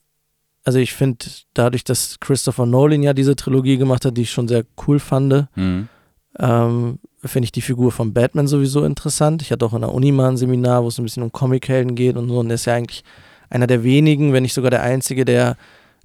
[0.64, 4.48] also ich finde, dadurch, dass Christopher Nolan ja diese Trilogie gemacht hat, die ich schon
[4.48, 5.88] sehr cool fand, Hm.
[6.40, 9.42] ähm, finde ich die Figur von Batman sowieso interessant.
[9.42, 11.96] Ich hatte auch in der Uni mal ein Seminar, wo es ein bisschen um Comichelden
[11.96, 12.40] geht und so.
[12.40, 13.04] Und er ist ja eigentlich
[13.50, 15.58] einer der wenigen, wenn nicht sogar der einzige, der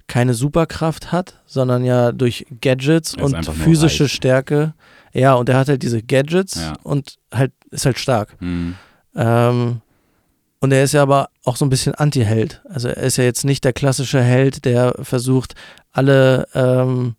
[0.07, 4.07] keine Superkraft hat, sondern ja durch Gadgets und physische.
[4.09, 4.73] Stärke.
[5.13, 6.73] Ja, und er hat halt diese Gadgets Ja.
[6.83, 8.35] und halt ist halt stark.
[8.39, 8.75] Hm.
[9.15, 9.81] Ähm,
[10.65, 12.63] und er ist ja aber auch so ein bisschen Anti-Held.
[12.67, 15.53] Also er ist ja jetzt nicht der klassische Held, der versucht,
[15.91, 17.13] alle, ähm,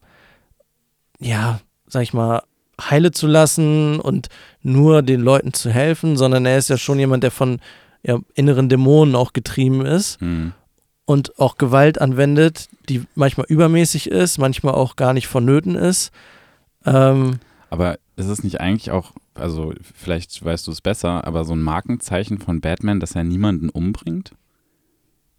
[1.21, 2.43] ja, sag ich mal,
[2.81, 4.31] heile zu lassen und
[4.63, 7.61] nur den Leuten zu helfen, sondern er ist ja schon jemand, der von
[8.03, 10.21] ja, inneren Dämonen auch getrieben ist.
[10.21, 10.53] Hm.
[11.05, 16.11] und auch Gewalt anwendet, die manchmal übermäßig ist, manchmal auch gar nicht vonnöten ist.
[16.85, 17.39] Ähm,
[17.71, 21.63] aber ist es nicht eigentlich auch, also vielleicht weißt du es besser, aber so ein
[21.63, 24.33] Markenzeichen von Batman, dass er niemanden umbringt?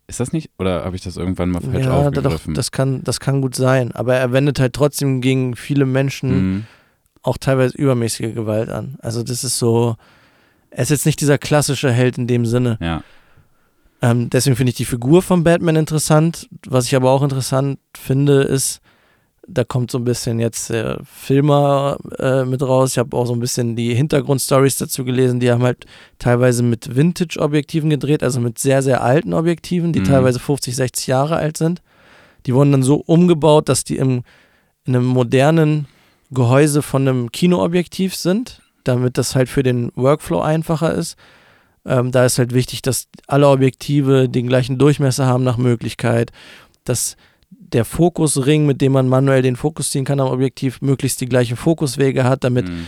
[0.07, 0.51] Ist das nicht?
[0.57, 2.53] Oder habe ich das irgendwann mal falsch ja, aufgegriffen?
[2.53, 3.91] Doch, das kann, das kann gut sein.
[3.91, 6.63] Aber er wendet halt trotzdem gegen viele Menschen mhm.
[7.23, 8.97] auch teilweise übermäßige Gewalt an.
[9.01, 9.97] Also das ist so,
[10.69, 12.77] er ist jetzt nicht dieser klassische Held in dem Sinne.
[12.79, 13.03] Ja.
[14.01, 16.47] Ähm, deswegen finde ich die Figur von Batman interessant.
[16.65, 18.79] Was ich aber auch interessant finde, ist,
[19.47, 22.91] da kommt so ein bisschen jetzt der Filmer äh, mit raus.
[22.91, 25.39] Ich habe auch so ein bisschen die Hintergrundstories dazu gelesen.
[25.39, 25.85] Die haben halt
[26.19, 30.05] teilweise mit Vintage-Objektiven gedreht, also mit sehr, sehr alten Objektiven, die mhm.
[30.05, 31.81] teilweise 50, 60 Jahre alt sind.
[32.45, 34.23] Die wurden dann so umgebaut, dass die im,
[34.85, 35.87] in einem modernen
[36.29, 41.15] Gehäuse von einem Kinoobjektiv sind, damit das halt für den Workflow einfacher ist.
[41.85, 46.31] Ähm, da ist halt wichtig, dass alle Objektive den gleichen Durchmesser haben nach Möglichkeit,
[46.83, 47.15] dass
[47.49, 51.57] der Fokusring, mit dem man manuell den Fokus ziehen kann am Objektiv, möglichst die gleichen
[51.57, 52.87] Fokuswege hat, damit mhm.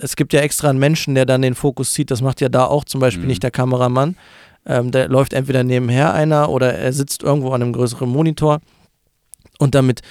[0.00, 2.10] es gibt ja extra einen Menschen, der dann den Fokus zieht.
[2.10, 3.28] Das macht ja da auch zum Beispiel mhm.
[3.28, 4.16] nicht der Kameramann.
[4.64, 8.60] Ähm, der läuft entweder nebenher einer oder er sitzt irgendwo an einem größeren Monitor.
[9.58, 10.02] Und damit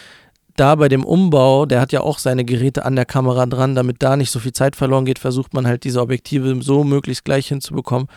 [0.56, 4.04] da bei dem Umbau, der hat ja auch seine Geräte an der Kamera dran, damit
[4.04, 7.48] da nicht so viel Zeit verloren geht, versucht man halt diese Objektive so möglichst gleich
[7.48, 8.08] hinzubekommen,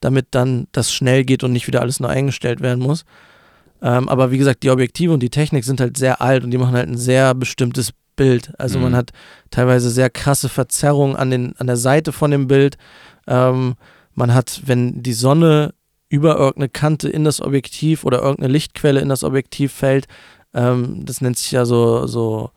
[0.00, 3.04] damit dann das schnell geht und nicht wieder alles neu eingestellt werden muss.
[3.82, 6.58] Ähm, aber wie gesagt, die Objektive und die Technik sind halt sehr alt und die
[6.58, 8.52] machen halt ein sehr bestimmtes Bild.
[8.58, 8.84] Also mhm.
[8.84, 9.10] man hat
[9.50, 12.76] teilweise sehr krasse Verzerrungen an, den, an der Seite von dem Bild.
[13.26, 13.74] Ähm,
[14.14, 15.74] man hat, wenn die Sonne
[16.08, 20.06] über irgendeine Kante in das Objektiv oder irgendeine Lichtquelle in das Objektiv fällt,
[20.54, 22.50] ähm, das nennt sich ja so, so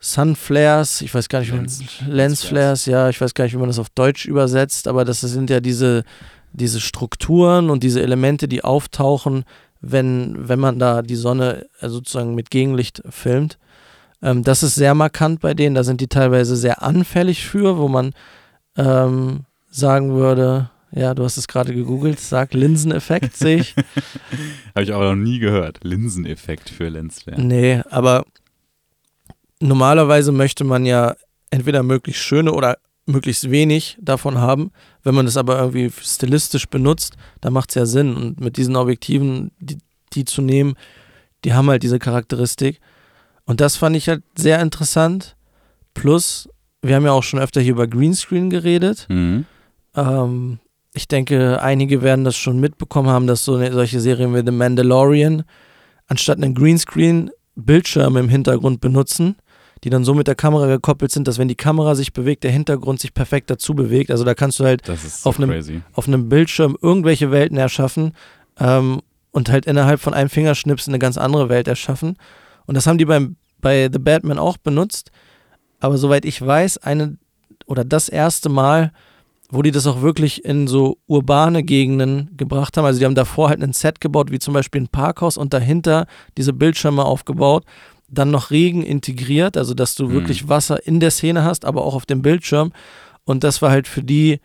[0.00, 3.78] Sunflares, ich weiß gar nicht, Lens, Lensflares, ja, ich weiß gar nicht, wie man das
[3.78, 6.04] auf Deutsch übersetzt, aber das sind ja diese,
[6.52, 9.44] diese Strukturen und diese Elemente, die auftauchen,
[9.90, 13.58] wenn, wenn man da die Sonne äh, sozusagen mit Gegenlicht filmt.
[14.22, 17.88] Ähm, das ist sehr markant bei denen, da sind die teilweise sehr anfällig für, wo
[17.88, 18.12] man
[18.76, 23.74] ähm, sagen würde, ja, du hast es gerade gegoogelt, sag Linseneffekt, sehe ich.
[24.74, 25.80] Habe ich aber noch nie gehört.
[25.82, 27.40] Linseneffekt für Lensflare.
[27.40, 28.24] Nee, aber
[29.60, 31.16] normalerweise möchte man ja
[31.50, 34.72] entweder möglichst schöne oder möglichst wenig davon haben.
[35.06, 38.16] Wenn man das aber irgendwie stilistisch benutzt, dann macht es ja Sinn.
[38.16, 39.78] Und mit diesen Objektiven, die,
[40.12, 40.74] die zu nehmen,
[41.44, 42.80] die haben halt diese Charakteristik.
[43.44, 45.36] Und das fand ich halt sehr interessant.
[45.94, 46.48] Plus,
[46.82, 49.06] wir haben ja auch schon öfter hier über Greenscreen geredet.
[49.08, 49.44] Mhm.
[49.94, 50.58] Ähm,
[50.92, 54.50] ich denke, einige werden das schon mitbekommen haben, dass so eine, solche Serien wie The
[54.50, 55.44] Mandalorian
[56.08, 59.36] anstatt einen Greenscreen Bildschirm im Hintergrund benutzen,
[59.84, 62.50] die dann so mit der Kamera gekoppelt sind, dass wenn die Kamera sich bewegt, der
[62.50, 64.10] Hintergrund sich perfekt dazu bewegt.
[64.10, 68.12] Also da kannst du halt so auf, einem, auf, einem, Bildschirm irgendwelche Welten erschaffen
[68.58, 72.16] ähm, und halt innerhalb von einem Fingerschnips eine ganz andere Welt erschaffen.
[72.66, 75.10] Und das haben die beim, bei The Batman auch benutzt.
[75.78, 77.18] Aber soweit ich weiß, eine
[77.66, 78.92] oder das erste Mal,
[79.50, 82.84] wo die das auch wirklich in so urbane Gegenden gebracht haben.
[82.84, 86.06] Also die haben davor halt ein Set gebaut, wie zum Beispiel ein Parkhaus und dahinter
[86.36, 87.64] diese Bildschirme aufgebaut.
[88.08, 90.12] Dann noch Regen integriert, also dass du mhm.
[90.12, 92.72] wirklich Wasser in der Szene hast, aber auch auf dem Bildschirm.
[93.24, 94.40] Und das war halt für die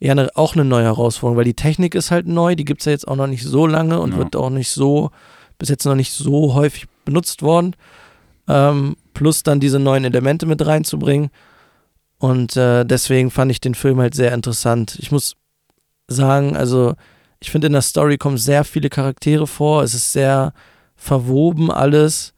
[0.00, 2.86] eher eine, auch eine neue Herausforderung, weil die Technik ist halt neu, die gibt es
[2.86, 4.18] ja jetzt auch noch nicht so lange und ja.
[4.18, 5.10] wird auch nicht so,
[5.58, 7.76] bis jetzt noch nicht so häufig benutzt worden.
[8.48, 11.30] Ähm, plus dann diese neuen Elemente mit reinzubringen.
[12.18, 14.96] Und äh, deswegen fand ich den Film halt sehr interessant.
[15.00, 15.36] Ich muss
[16.08, 16.94] sagen, also
[17.40, 19.82] ich finde in der Story kommen sehr viele Charaktere vor.
[19.82, 20.52] Es ist sehr
[20.96, 22.33] verwoben alles.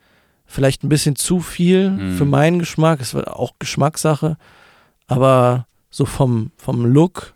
[0.47, 2.17] Vielleicht ein bisschen zu viel mhm.
[2.17, 3.01] für meinen Geschmack.
[3.01, 4.37] Es war auch Geschmackssache.
[5.07, 7.35] Aber so vom, vom Look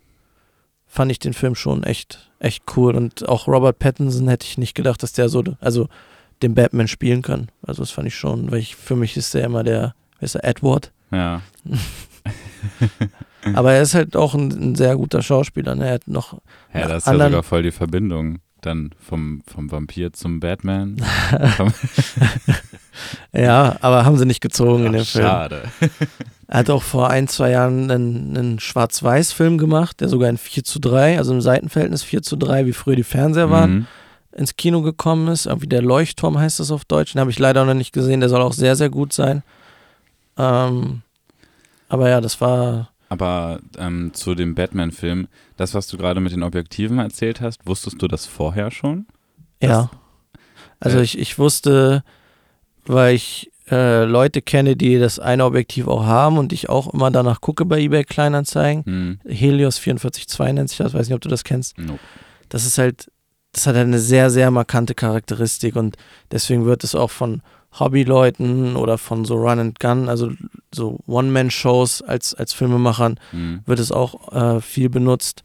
[0.87, 2.95] fand ich den Film schon echt, echt cool.
[2.95, 5.87] Und auch Robert Pattinson hätte ich nicht gedacht, dass der so, also
[6.41, 7.49] den Batman spielen kann.
[7.61, 10.35] Also das fand ich schon, weil ich, für mich ist der immer der, wer ist
[10.35, 10.91] der, Edward?
[11.11, 11.41] Ja.
[13.53, 15.75] Aber er ist halt auch ein, ein, sehr guter Schauspieler.
[15.75, 15.87] Ne?
[15.87, 16.39] Er hat noch.
[16.73, 18.39] Ja, das ist ja sogar voll die Verbindung.
[18.61, 20.97] Dann vom, vom Vampir zum Batman.
[23.33, 25.25] ja, aber haben sie nicht gezogen Ach, in dem Film.
[25.25, 25.63] Schade.
[26.47, 30.65] Er hat auch vor ein, zwei Jahren einen, einen Schwarz-Weiß-Film gemacht, der sogar in 4
[30.65, 33.87] zu 3, also im Seitenverhältnis 4 zu 3, wie früher die Fernseher waren, mhm.
[34.33, 35.45] ins Kino gekommen ist.
[35.45, 37.13] Irgendwie der Leuchtturm heißt das auf Deutsch.
[37.13, 38.19] Den habe ich leider noch nicht gesehen.
[38.19, 39.43] Der soll auch sehr, sehr gut sein.
[40.37, 41.03] Ähm,
[41.87, 42.89] aber ja, das war.
[43.11, 48.01] Aber ähm, zu dem Batman-Film, das, was du gerade mit den Objektiven erzählt hast, wusstest
[48.01, 49.05] du das vorher schon?
[49.61, 49.91] Ja.
[50.79, 52.05] Also äh, ich, ich wusste,
[52.85, 57.11] weil ich äh, Leute kenne, die das eine Objektiv auch haben und ich auch immer
[57.11, 58.85] danach gucke bei eBay Kleinanzeigen.
[58.85, 59.19] Hm.
[59.27, 61.77] Helios 44.2 nennt sich das, weiß nicht, ob du das kennst.
[61.77, 61.99] Nope.
[62.47, 63.11] Das ist halt
[63.51, 65.97] das hat eine sehr, sehr markante Charakteristik und
[66.31, 67.41] deswegen wird es auch von
[67.79, 70.31] Hobbyleuten oder von so Run and Gun, also
[70.73, 73.61] so One-Man-Shows als, als Filmemachern, mhm.
[73.65, 75.43] wird es auch äh, viel benutzt,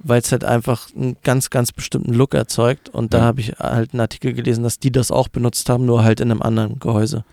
[0.00, 2.88] weil es halt einfach einen ganz, ganz bestimmten Look erzeugt.
[2.88, 6.04] Und da habe ich halt einen Artikel gelesen, dass die das auch benutzt haben, nur
[6.04, 7.24] halt in einem anderen Gehäuse.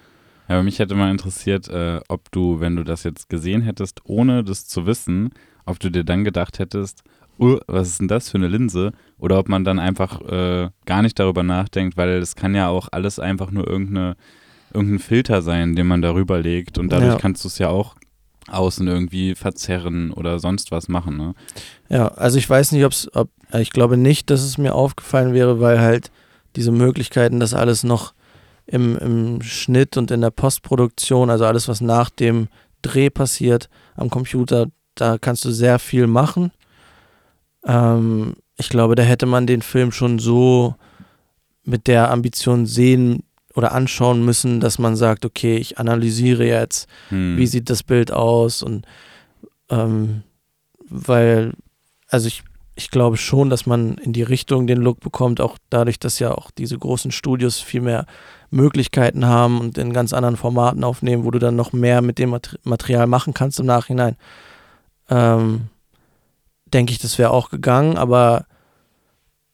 [0.48, 4.02] Ja, aber mich hätte mal interessiert, äh, ob du, wenn du das jetzt gesehen hättest,
[4.06, 5.32] ohne das zu wissen,
[5.66, 7.04] ob du dir dann gedacht hättest,
[7.40, 8.92] uh, was ist denn das für eine Linse?
[9.18, 12.90] Oder ob man dann einfach äh, gar nicht darüber nachdenkt, weil es kann ja auch
[12.92, 14.16] alles einfach nur irgendeine,
[14.74, 17.20] irgendein Filter sein, den man darüber legt und dadurch ja.
[17.20, 17.96] kannst du es ja auch
[18.48, 21.18] außen irgendwie verzerren oder sonst was machen.
[21.18, 21.34] Ne?
[21.90, 25.34] Ja, also ich weiß nicht, ob's, ob äh, ich glaube nicht, dass es mir aufgefallen
[25.34, 26.12] wäre, weil halt
[26.56, 28.14] diese Möglichkeiten, das alles noch
[28.66, 32.48] im, im Schnitt und in der Postproduktion, also alles, was nach dem
[32.82, 36.52] Dreh passiert am Computer, da kannst du sehr viel machen.
[37.66, 40.76] Ähm, ich glaube, da hätte man den Film schon so
[41.64, 43.24] mit der Ambition sehen
[43.56, 47.38] oder anschauen müssen, dass man sagt, okay, ich analysiere jetzt, hm.
[47.38, 48.86] wie sieht das Bild aus und
[49.70, 50.24] ähm,
[50.90, 51.54] weil,
[52.08, 52.44] also ich,
[52.76, 56.32] ich glaube schon, dass man in die Richtung den Look bekommt, auch dadurch, dass ja
[56.32, 58.06] auch diese großen Studios viel mehr
[58.50, 62.36] Möglichkeiten haben und in ganz anderen Formaten aufnehmen, wo du dann noch mehr mit dem
[62.64, 64.16] Material machen kannst im Nachhinein.
[65.10, 65.68] Ähm,
[66.74, 68.46] denke ich, das wäre auch gegangen, aber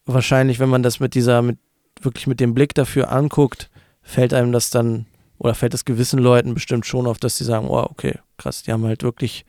[0.04, 1.58] wahrscheinlich, wenn man das mit dieser, mit
[2.00, 3.70] wirklich mit dem Blick dafür anguckt,
[4.02, 5.06] fällt einem das dann,
[5.38, 8.72] oder fällt es gewissen Leuten bestimmt schon auf, dass sie sagen, oh, okay, krass, die
[8.72, 9.44] haben halt wirklich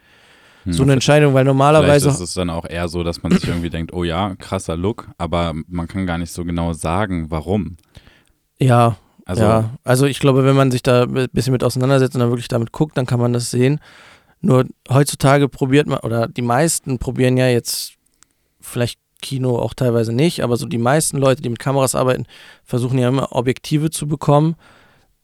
[0.63, 2.09] hm, so eine Entscheidung, weil normalerweise.
[2.09, 4.75] Vielleicht ist es dann auch eher so, dass man sich irgendwie denkt, oh ja, krasser
[4.75, 7.77] Look, aber man kann gar nicht so genau sagen, warum.
[8.59, 9.69] Ja, also, ja.
[9.83, 12.71] Also ich glaube, wenn man sich da ein bisschen mit auseinandersetzt und dann wirklich damit
[12.71, 13.79] guckt, dann kann man das sehen.
[14.41, 17.93] Nur heutzutage probiert man, oder die meisten probieren ja jetzt,
[18.59, 22.25] vielleicht Kino auch teilweise nicht, aber so die meisten Leute, die mit Kameras arbeiten,
[22.63, 24.55] versuchen ja immer Objektive zu bekommen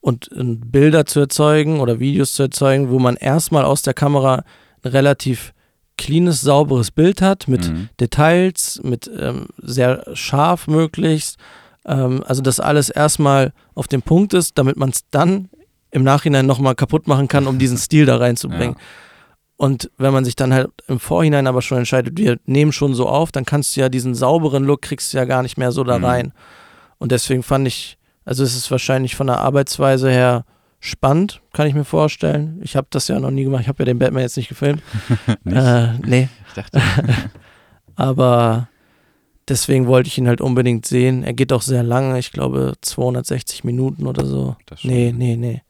[0.02, 4.44] und Bilder zu erzeugen oder Videos zu erzeugen, wo man erstmal aus der Kamera
[4.82, 5.54] ein relativ
[5.98, 7.90] cleanes, sauberes Bild hat, mit mhm.
[8.00, 11.38] Details, mit ähm, sehr scharf möglichst.
[11.86, 15.50] Ähm, also, dass alles erstmal auf dem Punkt ist, damit man es dann
[15.94, 18.76] im Nachhinein nochmal kaputt machen kann, um diesen Stil da reinzubringen.
[18.86, 18.86] Ja.
[19.56, 23.08] Und wenn man sich dann halt im Vorhinein aber schon entscheidet, wir nehmen schon so
[23.08, 25.84] auf, dann kannst du ja diesen sauberen Look kriegst du ja gar nicht mehr so
[25.84, 26.06] da mhm.
[26.06, 26.34] rein.
[26.98, 30.44] Und deswegen fand ich, also es ist wahrscheinlich von der Arbeitsweise her
[30.80, 32.60] spannend, kann ich mir vorstellen.
[32.64, 33.62] Ich habe das ja noch nie gemacht.
[33.62, 34.82] Ich habe ja den Batman jetzt nicht gefilmt.
[35.44, 35.56] nicht?
[35.56, 36.30] Äh, nee.
[36.48, 36.82] Ich dachte.
[37.96, 38.68] aber
[39.48, 41.24] deswegen wollte ich ihn halt unbedingt sehen.
[41.24, 44.58] Er geht auch sehr lange, ich glaube 260 Minuten oder so.
[44.82, 45.62] Nee, nee, nee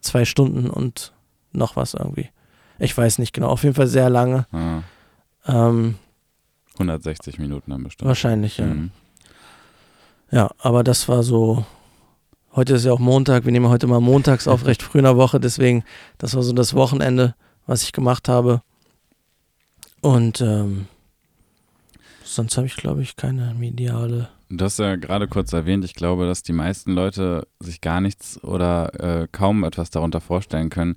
[0.00, 1.12] zwei Stunden und
[1.52, 2.30] noch was irgendwie.
[2.78, 4.46] Ich weiß nicht genau, auf jeden Fall sehr lange.
[4.52, 4.82] Ah.
[5.46, 5.96] Ähm,
[6.74, 8.08] 160 Minuten dann bestimmt.
[8.08, 8.66] Wahrscheinlich, ja.
[8.66, 8.90] Mhm.
[10.30, 11.64] Ja, aber das war so.
[12.54, 15.16] Heute ist ja auch Montag, wir nehmen heute mal montags auf, recht früh in der
[15.16, 15.84] Woche, deswegen,
[16.18, 17.34] das war so das Wochenende,
[17.66, 18.62] was ich gemacht habe.
[20.00, 20.86] Und ähm,
[22.24, 26.26] sonst habe ich, glaube ich, keine mediale Du hast ja gerade kurz erwähnt, ich glaube,
[26.26, 30.96] dass die meisten Leute sich gar nichts oder äh, kaum etwas darunter vorstellen können.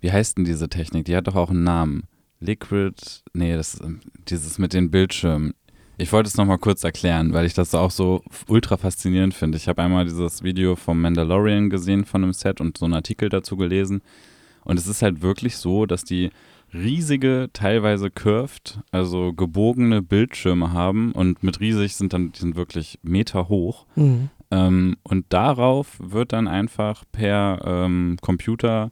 [0.00, 1.06] Wie heißt denn diese Technik?
[1.06, 2.04] Die hat doch auch einen Namen.
[2.40, 2.94] Liquid,
[3.32, 3.80] nee, das
[4.28, 5.54] dieses mit den Bildschirmen.
[5.96, 9.56] Ich wollte es nochmal kurz erklären, weil ich das auch so ultra faszinierend finde.
[9.56, 13.30] Ich habe einmal dieses Video vom Mandalorian gesehen von einem Set und so einen Artikel
[13.30, 14.02] dazu gelesen.
[14.62, 16.30] Und es ist halt wirklich so, dass die
[16.72, 22.98] riesige, teilweise curved, also gebogene Bildschirme haben und mit riesig sind dann, die sind wirklich
[23.02, 23.86] Meter hoch.
[23.96, 24.30] Mhm.
[24.50, 28.90] Ähm, und darauf wird dann einfach per ähm, Computer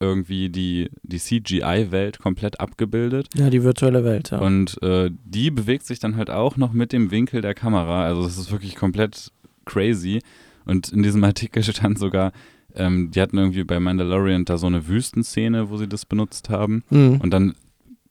[0.00, 3.28] irgendwie die, die CGI-Welt komplett abgebildet.
[3.34, 4.38] Ja, die virtuelle Welt, ja.
[4.38, 8.04] Und äh, die bewegt sich dann halt auch noch mit dem Winkel der Kamera.
[8.04, 9.32] Also es ist wirklich komplett
[9.64, 10.20] crazy.
[10.64, 12.32] Und in diesem Artikel stand sogar,
[12.78, 16.84] ähm, die hatten irgendwie bei Mandalorian da so eine Wüstenszene, wo sie das benutzt haben.
[16.90, 17.20] Mhm.
[17.20, 17.54] Und dann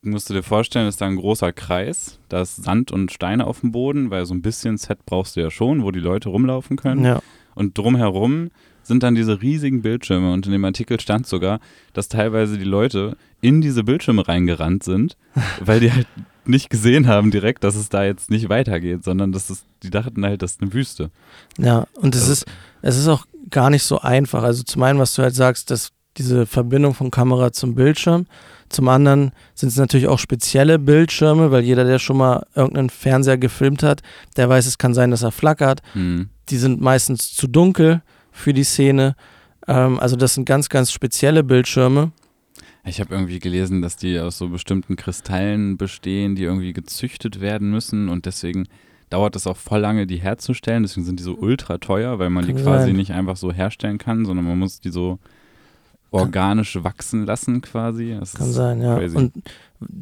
[0.02, 3.60] musst du dir vorstellen, ist da ein großer Kreis, da ist Sand und Steine auf
[3.60, 6.76] dem Boden, weil so ein bisschen Set brauchst du ja schon, wo die Leute rumlaufen
[6.76, 7.04] können.
[7.04, 7.20] Ja.
[7.54, 8.50] Und drumherum
[8.82, 11.60] sind dann diese riesigen Bildschirme und in dem Artikel stand sogar,
[11.92, 15.16] dass teilweise die Leute in diese Bildschirme reingerannt sind,
[15.60, 16.06] weil die halt
[16.46, 20.24] nicht gesehen haben direkt, dass es da jetzt nicht weitergeht, sondern dass es, die dachten
[20.24, 21.10] halt, das ist eine Wüste.
[21.58, 22.46] Ja, und es also, ist,
[22.80, 24.42] es ist auch gar nicht so einfach.
[24.42, 28.26] Also zum einen, was du halt sagst, dass diese Verbindung von Kamera zum Bildschirm.
[28.68, 33.38] Zum anderen sind es natürlich auch spezielle Bildschirme, weil jeder, der schon mal irgendeinen Fernseher
[33.38, 34.02] gefilmt hat,
[34.36, 35.80] der weiß, es kann sein, dass er flackert.
[35.94, 36.28] Mhm.
[36.48, 39.14] Die sind meistens zu dunkel für die Szene.
[39.66, 42.12] Ähm, also das sind ganz, ganz spezielle Bildschirme.
[42.84, 47.70] Ich habe irgendwie gelesen, dass die aus so bestimmten Kristallen bestehen, die irgendwie gezüchtet werden
[47.70, 48.66] müssen und deswegen
[49.10, 50.82] dauert es auch voll lange, die herzustellen.
[50.82, 52.96] Deswegen sind die so ultra teuer, weil man Kann die quasi sein.
[52.96, 55.18] nicht einfach so herstellen kann, sondern man muss die so
[56.10, 58.16] organisch wachsen lassen quasi.
[58.18, 58.96] Das Kann ist sein, ja.
[58.96, 59.16] crazy.
[59.16, 59.32] Und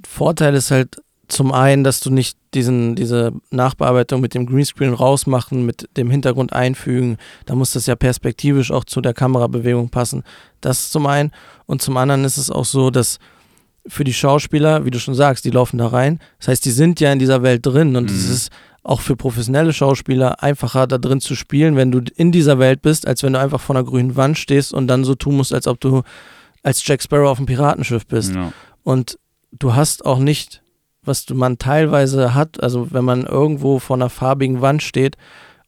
[0.07, 0.97] Vorteil ist halt
[1.29, 6.53] zum einen, dass du nicht diesen, diese Nachbearbeitung mit dem Greenscreen rausmachen, mit dem Hintergrund
[6.53, 7.16] einfügen.
[7.47, 10.23] Da muss das ja perspektivisch auch zu der Kamerabewegung passen.
[10.61, 11.33] Das zum einen.
[11.66, 13.19] Und zum anderen ist es auch so, dass
[13.88, 16.21] für die Schauspieler, wie du schon sagst, die laufen da rein.
[16.38, 18.33] Das heißt, die sind ja in dieser Welt drin und es Mhm.
[18.33, 18.51] ist
[18.87, 23.07] auch für professionelle Schauspieler einfacher, da drin zu spielen, wenn du in dieser Welt bist,
[23.07, 25.66] als wenn du einfach vor einer grünen Wand stehst und dann so tun musst, als
[25.66, 26.03] ob du
[26.62, 28.35] als Jack Sparrow auf einem Piratenschiff bist.
[28.35, 28.53] ja.
[28.83, 29.18] Und
[29.51, 30.62] du hast auch nicht,
[31.03, 35.16] was du, man teilweise hat, also wenn man irgendwo vor einer farbigen Wand steht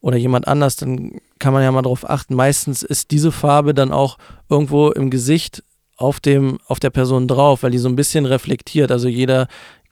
[0.00, 2.35] oder jemand anders, dann kann man ja mal darauf achten.
[2.35, 5.64] Meistens ist diese Farbe dann auch irgendwo im Gesicht
[5.96, 8.92] auf, dem, auf der Person drauf, weil die so ein bisschen reflektiert.
[8.92, 9.48] Also jeder,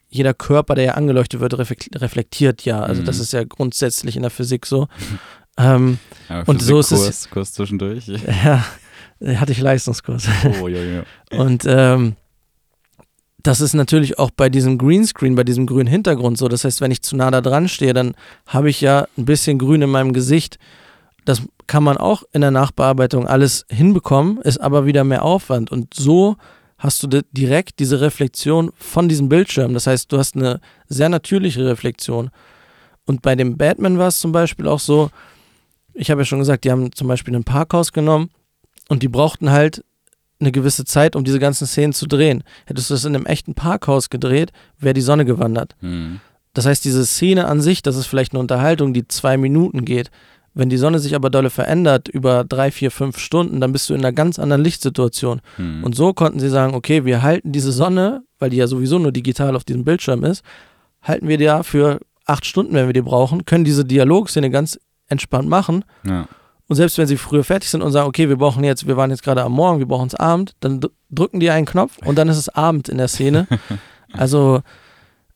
[0.09, 2.81] jeder Körper, der ja angeleuchtet wird, reflek- reflektiert ja.
[2.81, 3.23] Also das Mhm.
[3.23, 4.89] ist ja grundsätzlich in der Physik so.
[5.59, 8.07] ähm, Ja, Und so ist es- Kurs zwischendurch.
[8.45, 8.65] ja,
[9.41, 10.29] hatte ich Leistungskurs.
[10.63, 11.03] Oh, ja, ja.
[11.39, 12.17] Und ähm,
[13.43, 16.49] das ist natürlich auch bei diesem Greenscreen, bei diesem grünen Hintergrund so.
[16.49, 18.15] Das heißt, wenn ich zu nah da dran stehe, dann
[18.47, 20.59] habe ich ja ein bisschen Grün in meinem Gesicht.
[21.25, 25.71] Das kann man auch in der Nachbearbeitung alles hinbekommen, ist aber wieder mehr Aufwand.
[25.71, 26.37] Und so
[26.79, 29.75] hast du di- direkt diese Reflexion von diesem Bildschirm.
[29.75, 32.31] Das heißt, du hast eine sehr natürliche Reflexion.
[33.07, 35.11] Und bei dem Batman war es zum Beispiel auch so,
[35.95, 38.31] ich habe ja schon gesagt, die haben zum Beispiel ein Parkhaus genommen
[38.89, 39.83] und die brauchten halt
[40.39, 42.45] eine gewisse Zeit, um diese ganzen Szenen zu drehen.
[42.67, 45.75] Hättest du das in einem echten Parkhaus gedreht, wäre die Sonne gewandert.
[45.81, 46.21] Hm.
[46.53, 50.11] Das heißt, diese Szene an sich, das ist vielleicht eine Unterhaltung, die zwei Minuten geht.
[50.57, 53.95] Wenn die Sonne sich aber dolle verändert über drei, vier, fünf Stunden, dann bist du
[53.95, 55.43] in einer ganz anderen Lichtsituation.
[55.57, 55.85] Hm.
[55.85, 59.13] Und so konnten sie sagen, okay, wir halten diese Sonne, weil die ja sowieso nur
[59.13, 60.43] digital auf diesem Bildschirm ist,
[61.03, 64.81] halten wir die ja für acht Stunden, wenn wir die brauchen, können diese Dialogszene ganz
[65.09, 66.27] entspannt machen ja.
[66.69, 69.11] und selbst wenn sie früher fertig sind und sagen, okay, wir brauchen jetzt, wir waren
[69.11, 72.29] jetzt gerade am Morgen, wir brauchen es Abend, dann drücken die einen Knopf und dann
[72.29, 73.47] ist es Abend in der Szene.
[74.13, 74.63] Also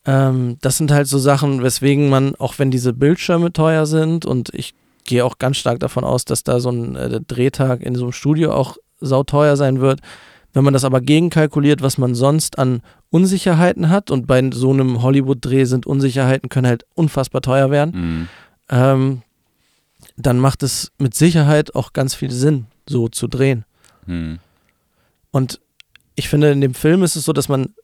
[0.07, 4.49] ähm, das sind halt so Sachen, weswegen man, auch wenn diese Bildschirme teuer sind und
[4.55, 4.75] ich
[5.11, 8.13] gehe auch ganz stark davon aus, dass da so ein äh, Drehtag in so einem
[8.13, 10.01] Studio auch sauteuer sein wird.
[10.53, 15.03] Wenn man das aber gegenkalkuliert, was man sonst an Unsicherheiten hat und bei so einem
[15.03, 18.29] Hollywood-Dreh sind Unsicherheiten, können halt unfassbar teuer werden Hm.
[18.71, 19.23] ähm,
[20.17, 23.65] dann macht es mit Sicherheit auch ganz viel Sinn, so zu drehen.
[24.07, 24.39] Hm.
[25.31, 25.61] Und
[26.15, 27.75] ich finde, in dem Film ist es so, dass man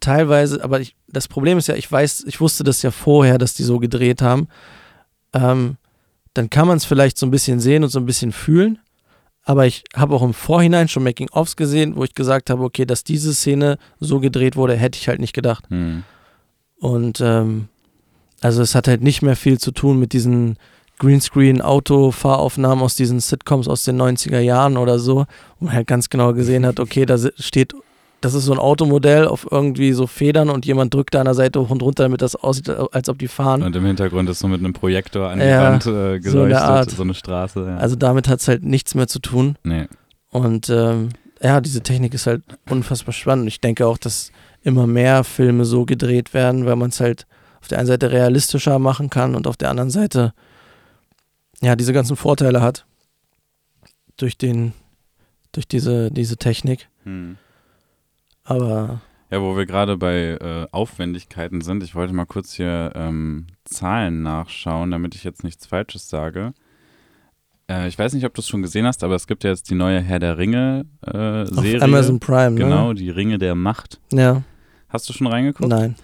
[0.00, 3.54] teilweise, aber ich, das Problem ist ja, ich weiß, ich wusste das ja vorher, dass
[3.54, 4.48] die so gedreht haben.
[5.32, 5.76] Ähm,
[6.34, 8.78] dann kann man es vielleicht so ein bisschen sehen und so ein bisschen fühlen.
[9.42, 13.04] Aber ich habe auch im Vorhinein schon Making-ofs gesehen, wo ich gesagt habe, okay, dass
[13.04, 15.64] diese Szene so gedreht wurde, hätte ich halt nicht gedacht.
[15.70, 16.04] Hm.
[16.78, 17.68] Und ähm,
[18.40, 20.56] also es hat halt nicht mehr viel zu tun mit diesen
[20.98, 25.26] Greenscreen-Auto-Fahraufnahmen aus diesen Sitcoms aus den 90er Jahren oder so,
[25.58, 27.74] wo man halt ganz genau gesehen hat, okay, da steht,
[28.20, 31.34] das ist so ein Automodell auf irgendwie so Federn und jemand drückt da an der
[31.34, 33.62] Seite hoch und runter, damit das aussieht, als ob die fahren.
[33.62, 36.90] Und im Hintergrund ist so mit einem Projektor an die Ja, Wand äh, geleuchtet, Art.
[36.90, 37.64] so eine Straße.
[37.66, 37.76] Ja.
[37.78, 39.56] Also damit hat es halt nichts mehr zu tun.
[39.64, 39.86] nee.
[40.32, 41.08] Und ähm,
[41.42, 43.48] ja, diese Technik ist halt unfassbar spannend.
[43.48, 44.30] Ich denke auch, dass
[44.62, 47.26] immer mehr Filme so gedreht werden, weil man es halt
[47.60, 50.32] auf der einen Seite realistischer machen kann und auf der anderen Seite
[51.62, 52.84] ja diese ganzen Vorteile hat
[54.18, 54.72] durch den
[55.52, 56.88] durch diese diese Technik.
[57.04, 57.36] Hm.
[58.50, 63.46] Aber Ja, wo wir gerade bei äh, Aufwendigkeiten sind, ich wollte mal kurz hier ähm,
[63.64, 66.52] Zahlen nachschauen, damit ich jetzt nichts Falsches sage.
[67.70, 69.70] Äh, ich weiß nicht, ob du es schon gesehen hast, aber es gibt ja jetzt
[69.70, 71.78] die neue Herr der Ringe äh.
[71.80, 74.00] Amazon Prime, Genau, die Ringe der Macht.
[74.12, 74.22] ne?
[74.22, 74.42] Ja,
[74.88, 75.68] Hast du schon reingeguckt?
[75.68, 75.94] nein.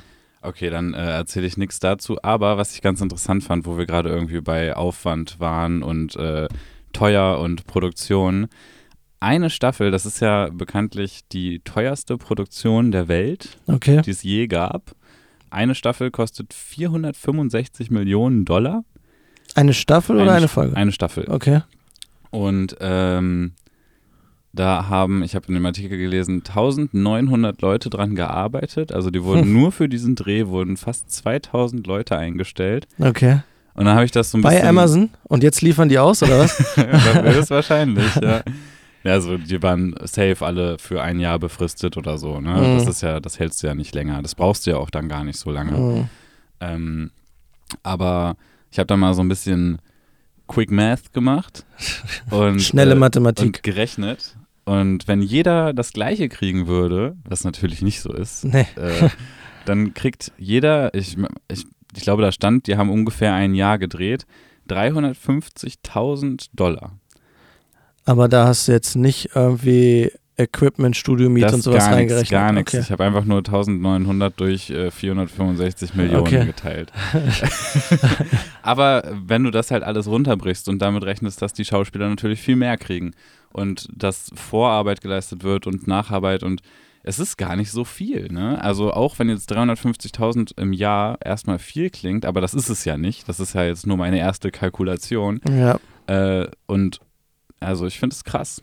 [0.43, 2.19] Okay, dann äh, erzähle ich nichts dazu.
[2.23, 6.47] Aber was ich ganz interessant fand, wo wir gerade irgendwie bei Aufwand waren und äh,
[6.93, 8.47] teuer und Produktion.
[9.21, 14.03] Eine Staffel, das ist ja bekanntlich die teuerste Produktion der Welt, Okay.
[14.03, 14.95] die es je gab.
[15.51, 18.85] Eine Staffel kostet 465 Millionen Dollar.
[19.55, 20.77] Eine Staffel oder Eine Folge?
[20.77, 21.27] Eine Staffel.
[21.29, 21.61] Okay.
[22.31, 23.53] Und ähm,
[24.53, 28.93] da haben, ich habe in dem Artikel gelesen, 1900 Leute dran gearbeitet.
[28.93, 29.53] Also die wurden Hm.
[29.53, 32.87] nur für diesen Dreh, wurden fast 2000 Leute eingestellt.
[32.99, 33.41] Okay.
[33.75, 34.69] Und dann habe ich das so ein Bei bisschen.
[34.69, 36.57] Amazon und jetzt liefern die aus oder was?
[36.77, 38.43] das ist wahrscheinlich, ja.
[39.07, 42.51] Ja, also die waren safe alle für ein Jahr befristet oder so, ne?
[42.51, 42.79] Mhm.
[42.79, 44.21] Das ist ja, das hältst du ja nicht länger.
[44.23, 45.77] Das brauchst du ja auch dann gar nicht so lange.
[45.77, 46.09] Hm.
[46.61, 47.11] Ähm,
[47.83, 48.37] aber
[48.71, 49.79] ich habe da mal so ein bisschen
[50.49, 51.65] Quick Math gemacht
[52.31, 53.47] und Schnelle äh, Mathematik.
[53.47, 54.37] und gerechnet.
[54.65, 58.67] Und wenn jeder das Gleiche kriegen würde, was natürlich nicht so ist, nee.
[58.75, 59.09] äh,
[59.65, 64.27] dann kriegt jeder, ich, ich ich glaube, da stand, die haben ungefähr ein Jahr gedreht,
[64.69, 66.99] 350.000 Dollar.
[68.07, 72.31] Aber da hast du jetzt nicht irgendwie Equipment, Studio Miet und sowas gar nix, reingerechnet.
[72.31, 72.75] Gar nichts.
[72.75, 72.83] Okay.
[72.83, 76.45] Ich habe einfach nur 1900 durch äh, 465 Millionen Okay.
[76.45, 76.93] geteilt.
[78.63, 82.57] Aber wenn du das halt alles runterbrichst und damit rechnest, dass die Schauspieler natürlich viel
[82.57, 83.13] mehr kriegen
[83.53, 86.61] und dass Vorarbeit geleistet wird und Nacharbeit und
[87.03, 88.29] es ist gar nicht so viel.
[88.33, 88.61] Ne?
[88.63, 92.97] Also auch wenn jetzt 350.000 im Jahr erstmal viel klingt, aber das ist es ja
[92.99, 93.29] nicht.
[93.29, 95.41] Das ist ja jetzt nur meine erste Kalkulation.
[95.49, 95.79] Ja,
[96.09, 97.01] Äh, und
[97.67, 98.63] also ich finde es krass,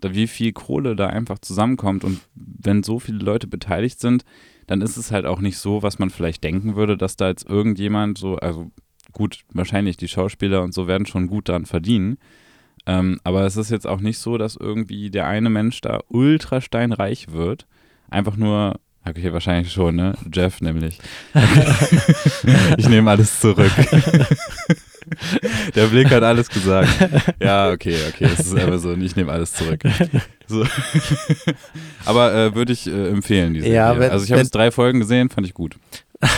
[0.00, 2.02] da wie viel Kohle da einfach zusammenkommt.
[2.02, 4.24] Und wenn so viele Leute beteiligt sind,
[4.66, 7.48] dann ist es halt auch nicht so, was man vielleicht denken würde, dass da jetzt
[7.48, 8.72] irgendjemand so, also
[9.12, 12.18] gut, wahrscheinlich die Schauspieler und so werden schon gut daran verdienen.
[12.84, 16.60] Ähm, aber es ist jetzt auch nicht so, dass irgendwie der eine Mensch da ultra
[16.60, 17.68] steinreich wird.
[18.10, 20.14] Einfach nur, okay, wahrscheinlich schon, ne?
[20.32, 20.98] Jeff nämlich.
[22.76, 23.70] ich nehme alles zurück.
[25.74, 26.88] Der Blick hat alles gesagt.
[27.40, 29.82] Ja, okay, okay, es ist einfach so, ich nehme alles zurück.
[30.46, 30.64] So.
[32.04, 35.00] Aber äh, würde ich äh, empfehlen, diese Ja, wenn- Also ich habe jetzt drei Folgen
[35.00, 35.76] gesehen, fand ich gut.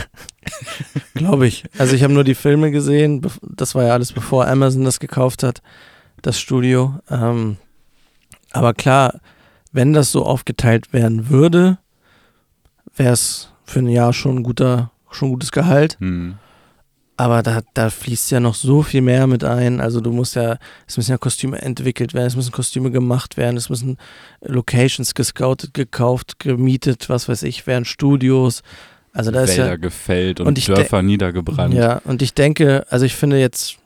[1.15, 1.65] glaube ich.
[1.79, 3.23] Also ich habe nur die Filme gesehen.
[3.43, 5.63] Das war ja alles bevor Amazon das gekauft hat,
[6.23, 6.99] das Studio.
[7.11, 7.57] Ähm,
[8.53, 9.21] aber klar,
[9.73, 11.79] wenn das so aufgeteilt werden würde,
[12.97, 15.97] wäre es für ein Jahr schon ein guter, schon ein gutes Gehalt.
[16.01, 16.37] Hm.
[17.17, 19.81] Aber da, da fließt ja noch so viel mehr mit ein.
[19.81, 23.57] Also du musst ja, es müssen ja Kostüme entwickelt werden, es müssen Kostüme gemacht werden,
[23.57, 23.99] es müssen
[24.41, 28.63] Locations gescoutet, gekauft, gemietet, was weiß ich, werden Studios.
[29.13, 31.73] Also da ist Wälder ja, gefällt und, und ich Dörfer niedergebrannt.
[31.73, 33.77] ja, und ich denke, also ich finde jetzt,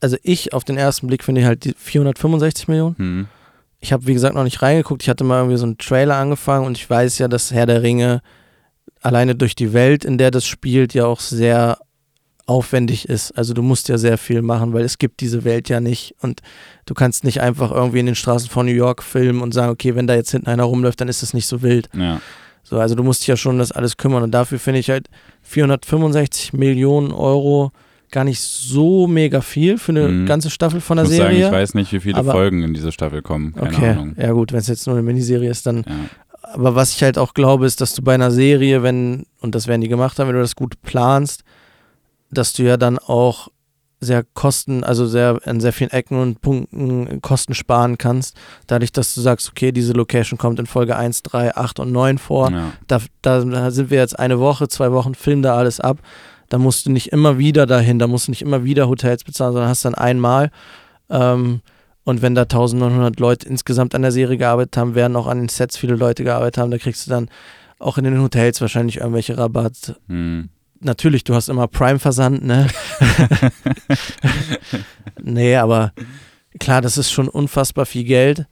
[0.00, 2.98] also ich auf den ersten Blick finde ich halt die 465 Millionen.
[2.98, 3.28] Hm.
[3.80, 5.02] Ich habe, wie gesagt, noch nicht reingeguckt.
[5.02, 7.82] Ich hatte mal irgendwie so einen Trailer angefangen und ich weiß ja, dass Herr der
[7.82, 8.20] Ringe
[9.00, 11.78] alleine durch die Welt, in der das spielt, ja auch sehr
[12.52, 13.32] aufwendig ist.
[13.32, 16.40] Also du musst ja sehr viel machen, weil es gibt diese Welt ja nicht und
[16.86, 19.94] du kannst nicht einfach irgendwie in den Straßen von New York filmen und sagen, okay,
[19.96, 21.88] wenn da jetzt hinten einer rumläuft, dann ist das nicht so wild.
[21.96, 22.20] Ja.
[22.62, 25.08] So, also du musst dich ja schon das alles kümmern und dafür finde ich halt
[25.66, 27.72] 465 Millionen Euro
[28.10, 30.26] gar nicht so mega viel für eine Mhm.
[30.26, 31.46] ganze Staffel von Ich der muss sagen, Serie.
[31.46, 33.54] ich weiß nicht, wie viele Folgen in diese Staffel kommen.
[33.54, 34.14] Keine okay, Ahnung.
[34.18, 36.52] ja gut, wenn es jetzt nur eine Miniserie ist, dann Ja.
[36.54, 39.66] aber was ich halt auch glaube, ist, dass du bei einer Serie, wenn, und das
[39.66, 41.42] werden die gemacht haben, wenn du das gut planst,
[42.32, 43.48] dass du ja dann auch
[44.00, 49.14] sehr Kosten, also sehr an sehr vielen Ecken und Punkten Kosten sparen kannst, dadurch, dass
[49.14, 52.72] du sagst, okay, diese Location kommt in Folge 1, 3, 8 und 9 vor, Ja.
[52.88, 55.98] da, da sind wir jetzt eine Woche, zwei Wochen, filmen da alles ab,
[56.48, 59.52] da musst du nicht immer wieder dahin, da musst du nicht immer wieder Hotels bezahlen,
[59.52, 60.50] sondern hast dann einmal
[61.08, 61.60] ähm,
[62.04, 65.48] und wenn da 1900 Leute insgesamt an der Serie gearbeitet haben, werden auch an den
[65.48, 67.28] Sets viele Leute gearbeitet haben, da kriegst du dann
[67.78, 69.94] auch in den Hotels wahrscheinlich irgendwelche Rabatt.
[70.08, 70.48] Hm.
[70.84, 72.66] Natürlich, du hast immer Prime-Versand, ne?
[75.22, 75.92] nee, aber
[76.58, 78.46] klar, das ist schon unfassbar viel Geld.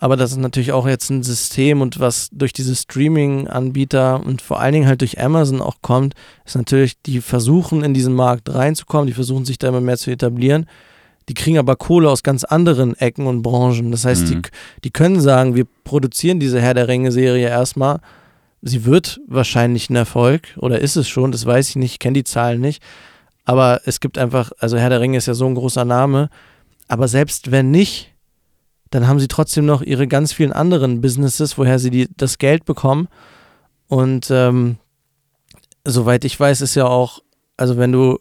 [0.00, 4.60] Aber das ist natürlich auch jetzt ein System und was durch diese Streaming-Anbieter und vor
[4.60, 6.14] allen Dingen halt durch Amazon auch kommt,
[6.46, 10.12] ist natürlich, die versuchen in diesen Markt reinzukommen, die versuchen sich da immer mehr zu
[10.12, 10.66] etablieren.
[11.28, 13.90] Die kriegen aber Kohle aus ganz anderen Ecken und Branchen.
[13.90, 14.42] Das heißt, Mhm.
[14.42, 14.48] die,
[14.84, 17.98] die können sagen, wir produzieren diese Herr der Ringe-Serie erstmal.
[18.62, 22.14] Sie wird wahrscheinlich ein Erfolg oder ist es schon, das weiß ich nicht, ich kenne
[22.14, 22.82] die Zahlen nicht.
[23.44, 26.28] Aber es gibt einfach, also Herr der Ringe ist ja so ein großer Name.
[26.88, 28.12] Aber selbst wenn nicht,
[28.90, 32.64] dann haben sie trotzdem noch ihre ganz vielen anderen Businesses, woher sie die, das Geld
[32.64, 33.08] bekommen.
[33.86, 34.76] Und ähm,
[35.84, 37.20] soweit ich weiß, ist ja auch,
[37.56, 38.18] also wenn du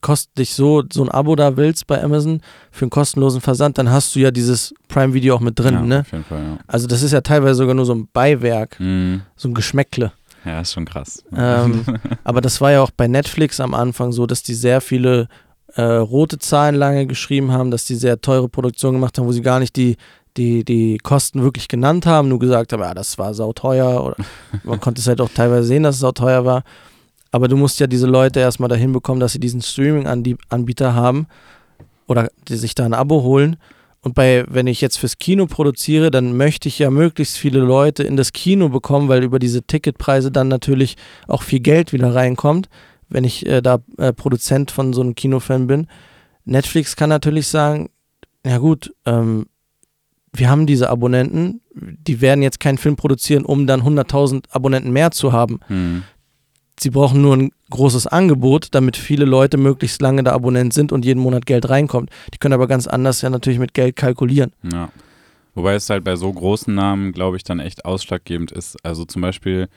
[0.00, 3.90] kostet dich so, so ein Abo da willst bei Amazon für einen kostenlosen Versand, dann
[3.90, 6.00] hast du ja dieses Prime-Video auch mit drin, ja, ne?
[6.00, 6.58] Auf jeden Fall, ja.
[6.66, 9.22] Also das ist ja teilweise sogar nur so ein Beiwerk, Hm.
[9.36, 10.12] so ein Geschmäckle.
[10.44, 11.24] Ja, ist schon krass.
[11.34, 11.84] Ähm,
[12.24, 15.26] aber das war ja auch bei Netflix am Anfang so, dass die sehr viele
[15.74, 19.42] äh, rote Zahlen lange geschrieben haben, dass die sehr teure Produktionen gemacht haben, wo sie
[19.42, 19.96] gar nicht die,
[20.36, 24.16] die, die Kosten wirklich genannt haben, nur gesagt haben, ja, das war sauteuer oder
[24.62, 26.62] man konnte es halt auch teilweise sehen, dass es sauteuer war.
[27.36, 31.26] Aber du musst ja diese Leute erstmal dahin bekommen, dass sie diesen Streaming-Anbieter haben
[32.06, 33.58] oder die sich da ein Abo holen.
[34.00, 38.04] Und bei, wenn ich jetzt fürs Kino produziere, dann möchte ich ja möglichst viele Leute
[38.04, 40.96] in das Kino bekommen, weil über diese Ticketpreise dann natürlich
[41.28, 42.70] auch viel Geld wieder reinkommt,
[43.10, 45.88] wenn ich äh, da äh, Produzent von so einem Kinofilm bin.
[46.46, 47.90] Netflix kann natürlich sagen,
[48.46, 49.44] ja gut, ähm,
[50.32, 55.10] wir haben diese Abonnenten, die werden jetzt keinen Film produzieren, um dann 100.000 Abonnenten mehr
[55.10, 55.60] zu haben.
[55.66, 56.02] Hm.
[56.78, 61.04] Sie brauchen nur ein großes Angebot, damit viele Leute möglichst lange da Abonnent sind und
[61.04, 62.10] jeden Monat Geld reinkommt.
[62.34, 64.52] Die können aber ganz anders ja natürlich mit Geld kalkulieren.
[64.70, 64.90] Ja.
[65.54, 68.76] Wobei es halt bei so großen Namen, glaube ich, dann echt ausschlaggebend ist.
[68.84, 69.68] Also zum Beispiel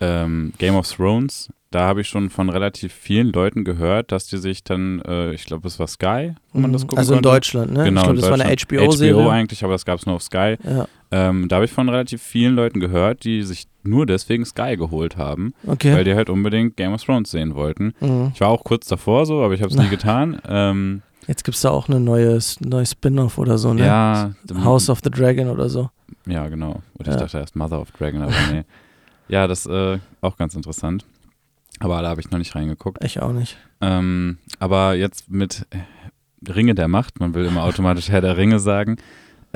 [0.00, 4.36] ähm, Game of Thrones, da habe ich schon von relativ vielen Leuten gehört, dass die
[4.38, 6.86] sich dann, äh, ich glaube, es war Sky, wo man das Mhm.
[6.86, 7.28] gucken Also in konnte.
[7.30, 7.84] Deutschland, ne?
[7.84, 8.54] Genau, ich glaube, das war eine.
[8.56, 9.14] HBO-Serie.
[9.24, 10.56] HBO eigentlich, aber das gab es nur auf Sky.
[10.62, 14.76] Ja, Ähm, da habe ich von relativ vielen Leuten gehört, die sich nur deswegen Sky
[14.76, 15.94] geholt haben, okay.
[15.94, 17.94] weil die halt unbedingt Game of Thrones sehen wollten.
[18.00, 18.32] Mhm.
[18.34, 20.40] Ich war auch kurz davor so, aber ich habe es nie getan.
[20.48, 23.84] Ähm, Jetzt gibt es da auch eine neue, neue Spin-off oder so, ne?
[23.86, 24.30] Ja,
[24.64, 25.90] House of the Dragon oder so.
[26.26, 26.82] Ja, genau.
[26.98, 27.22] Oder ich Ja.
[27.22, 28.64] dachte erst Mother of Dragon, aber nee.
[29.28, 31.04] Ja, das äh, auch ganz interessant.
[31.80, 33.02] Aber da habe ich noch nicht reingeguckt.
[33.04, 33.56] Ich auch nicht.
[33.80, 35.66] Ähm, aber jetzt mit
[36.48, 38.96] Ringe der Macht, man will immer automatisch Herr der Ringe sagen,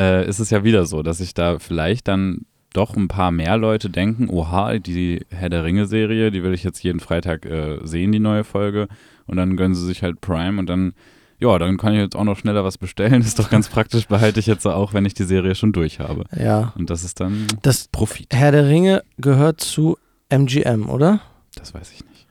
[0.01, 3.57] äh, ist es ja wieder so, dass sich da vielleicht dann doch ein paar mehr
[3.57, 8.13] Leute denken, oha, die Herr der Ringe-Serie, die will ich jetzt jeden Freitag äh, sehen,
[8.13, 8.87] die neue Folge.
[9.27, 10.93] Und dann gönnen sie sich halt Prime und dann,
[11.41, 13.21] ja, dann kann ich jetzt auch noch schneller was bestellen.
[13.23, 16.25] Ist doch ganz praktisch, behalte ich jetzt auch, wenn ich die Serie schon durch habe.
[16.37, 16.73] Ja.
[16.79, 18.29] Und das ist dann Das Profit.
[18.33, 19.99] Herr der Ringe gehört zu
[20.29, 21.21] MGM, oder?
[21.57, 22.27] Das weiß ich nicht.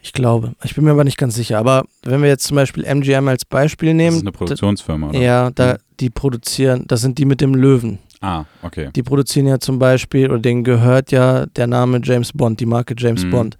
[0.00, 0.54] Ich glaube.
[0.64, 1.58] Ich bin mir aber nicht ganz sicher.
[1.58, 4.16] Aber wenn wir jetzt zum Beispiel MGM als Beispiel Das nehmen.
[4.16, 5.18] ist eine Produktionsfirma, oder?
[5.18, 5.78] ja, da, Mhm.
[6.00, 7.98] Die produzieren, das sind die mit dem Löwen.
[8.20, 8.90] Ah, okay.
[8.94, 12.94] Die produzieren ja zum Beispiel, oder denen gehört ja der Name James Bond, die Marke
[12.98, 13.30] James Mhm.
[13.30, 13.58] Bond.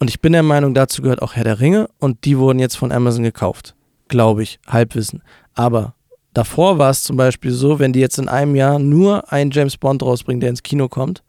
[0.00, 2.76] Und ich bin der Meinung, dazu gehört auch Herr der Ringe und die wurden jetzt
[2.76, 3.74] von Amazon gekauft.
[4.08, 5.22] Glaube ich, Halbwissen.
[5.54, 5.94] Aber
[6.32, 9.76] davor war es zum Beispiel so, wenn die jetzt in einem Jahr nur einen James
[9.76, 11.22] Bond rausbringen, der ins Kino kommt,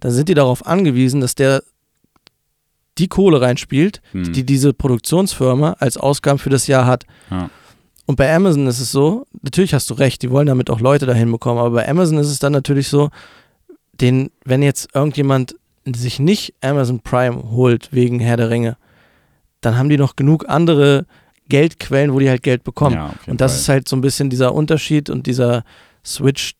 [0.00, 1.62] dann sind die darauf angewiesen, dass der
[2.98, 4.32] die Kohle reinspielt, Hm.
[4.32, 7.04] die diese Produktionsfirma als Ausgaben für das Jahr hat.
[7.30, 7.48] Ja.
[8.06, 11.06] Und bei Amazon ist es so, natürlich hast du recht, die wollen damit auch Leute
[11.06, 13.10] dahin bekommen, aber bei Amazon ist es dann natürlich so,
[13.92, 15.54] den, wenn jetzt irgendjemand
[15.86, 18.76] sich nicht Amazon Prime holt wegen Herr der Ringe,
[19.60, 21.06] dann haben die noch genug andere
[21.48, 22.96] Geldquellen, wo die halt Geld bekommen.
[22.96, 23.60] Ja, und das Fall.
[23.60, 25.64] ist halt so ein bisschen dieser Unterschied und dieser
[26.04, 26.54] Switch,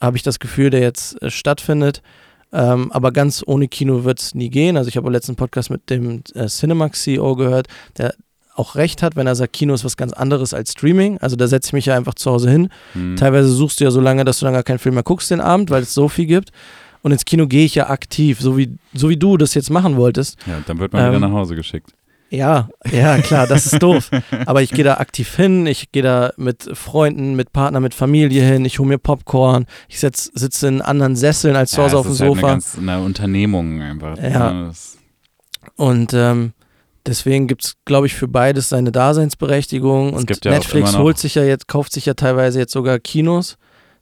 [0.00, 2.02] habe ich das Gefühl, der jetzt äh, stattfindet.
[2.52, 4.76] Ähm, aber ganz ohne Kino wird es nie gehen.
[4.76, 7.66] Also ich habe letzten Podcast mit dem äh, Cinemax-CEO gehört,
[7.98, 8.14] der
[8.58, 11.18] auch recht hat, wenn er sagt, Kino ist was ganz anderes als Streaming.
[11.18, 12.68] Also da setze ich mich ja einfach zu Hause hin.
[12.92, 13.16] Hm.
[13.16, 15.40] Teilweise suchst du ja so lange, dass du dann gar keinen Film mehr guckst den
[15.40, 16.50] Abend, weil es so viel gibt.
[17.02, 19.96] Und ins Kino gehe ich ja aktiv, so wie, so wie du das jetzt machen
[19.96, 20.38] wolltest.
[20.46, 21.92] Ja, dann wird man wieder Ähm, nach Hause geschickt.
[22.28, 24.10] Ja, ja, klar, das ist doof.
[24.46, 28.42] Aber ich gehe da aktiv hin, ich gehe da mit Freunden, mit Partner, mit Familie
[28.42, 32.06] hin, ich hole mir Popcorn, ich setz, sitze in anderen Sesseln als zu Hause auf
[32.06, 32.46] dem ist halt Sofa.
[32.46, 34.18] Eine, ganz, eine Unternehmung einfach.
[34.18, 34.52] Ja.
[34.52, 34.66] ne?
[34.66, 34.98] Das,
[35.76, 36.52] Und ähm,
[37.06, 40.10] deswegen gibt es, glaube ich, für beides seine Daseinsberechtigung.
[40.14, 43.56] Es Und ja Netflix holt sich ja jetzt, kauft sich ja teilweise jetzt sogar Kinos,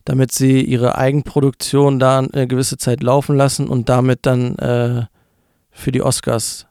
[0.05, 5.03] damit sie ihre Eigenproduktion da eine gewisse Zeit laufen lassen und damit dann äh,
[5.71, 6.67] für die Oscars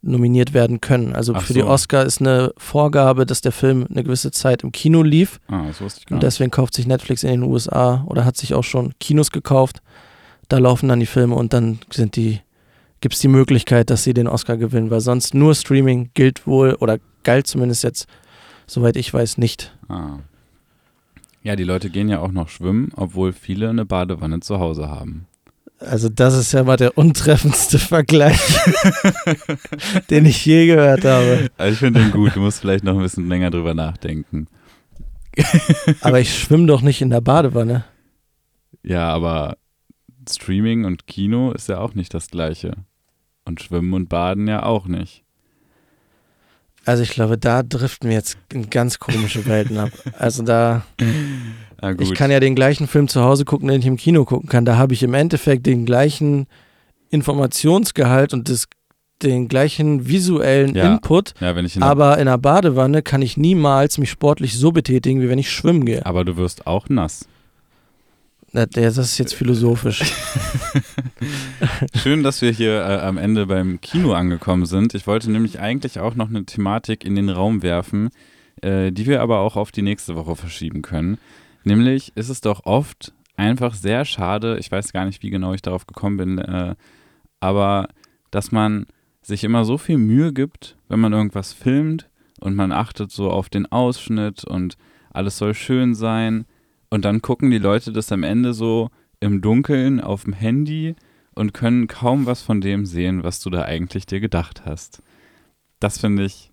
[0.00, 1.14] nominiert werden können.
[1.14, 1.66] Also Ach für die so.
[1.66, 5.40] Oscar ist eine Vorgabe, dass der Film eine gewisse Zeit im Kino lief.
[5.48, 6.26] ah, das wusste ich gar Und nicht.
[6.26, 9.82] deswegen kauft sich Netflix in den USA oder hat sich auch schon Kinos gekauft.
[10.48, 12.40] Da laufen dann die Filme und dann sind die,
[13.00, 16.74] gibt es die Möglichkeit, dass sie den Oscar gewinnen, weil sonst nur Streaming gilt wohl
[16.74, 18.06] oder galt zumindest jetzt,
[18.66, 19.76] soweit ich weiß, nicht.
[19.88, 20.18] Ah.
[21.42, 25.26] Ja, die Leute gehen ja auch noch schwimmen, obwohl viele eine Badewanne zu Hause haben.
[25.80, 28.40] Also das ist ja mal der untreffendste Vergleich,
[30.10, 31.50] den ich je gehört habe.
[31.56, 34.48] Also ich finde den gut, du musst vielleicht noch ein bisschen länger drüber nachdenken.
[36.00, 37.84] Aber ich schwimme doch nicht in der Badewanne.
[38.82, 39.56] Ja, aber
[40.28, 42.72] Streaming und Kino ist ja auch nicht das gleiche.
[43.48, 45.24] Und Schwimmen und Baden ja auch nicht.
[46.84, 49.90] Also ich glaube, da driften wir jetzt in ganz komische Welten ab.
[50.18, 50.82] Also da,
[51.98, 54.64] ich kann ja den gleichen Film zu Hause gucken, den ich im Kino gucken kann.
[54.64, 56.46] Da habe ich im Endeffekt den gleichen
[57.10, 58.68] Informationsgehalt und das,
[59.22, 60.92] den gleichen visuellen Ja.
[60.92, 61.34] Input.
[61.40, 65.38] ja, in Aber in einer Badewanne kann ich niemals mich sportlich so betätigen, wie wenn
[65.38, 66.04] ich schwimmen gehe.
[66.06, 67.26] aber du wirst auch nass.
[68.52, 70.10] Das ist jetzt philosophisch.
[71.94, 74.94] Schön, dass wir hier äh, am Ende beim Kino angekommen sind.
[74.94, 78.08] Ich wollte nämlich eigentlich auch noch eine Thematik in den Raum werfen,
[78.62, 81.18] äh, die wir aber auch auf die nächste Woche verschieben können.
[81.64, 85.62] Nämlich ist es doch oft einfach sehr schade, ich weiß gar nicht, wie genau ich
[85.62, 86.74] darauf gekommen bin, äh,
[87.40, 87.88] aber
[88.30, 88.86] dass man
[89.20, 92.08] sich immer so viel Mühe gibt, wenn man irgendwas filmt
[92.40, 94.78] und man achtet so auf den Ausschnitt und
[95.10, 96.46] alles soll schön sein
[96.90, 100.94] und dann gucken die Leute das am Ende so im Dunkeln auf dem Handy
[101.34, 105.02] und können kaum was von dem sehen, was du da eigentlich dir gedacht hast.
[105.80, 106.50] Das finde ich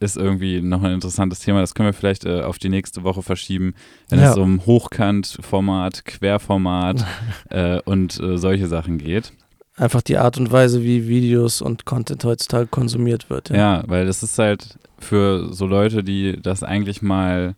[0.00, 1.60] ist irgendwie noch ein interessantes Thema.
[1.60, 3.74] Das können wir vielleicht äh, auf die nächste Woche verschieben,
[4.08, 4.32] wenn Ja.
[4.32, 7.04] es um Hochkantformat, Querformat
[7.50, 9.32] äh, und äh, solche Sachen geht.
[9.76, 13.50] Einfach die Art und Weise, wie Videos und Content heutzutage konsumiert wird.
[13.50, 13.56] Ja.
[13.56, 17.54] Ja, weil das ist halt für so Leute, die das eigentlich mal,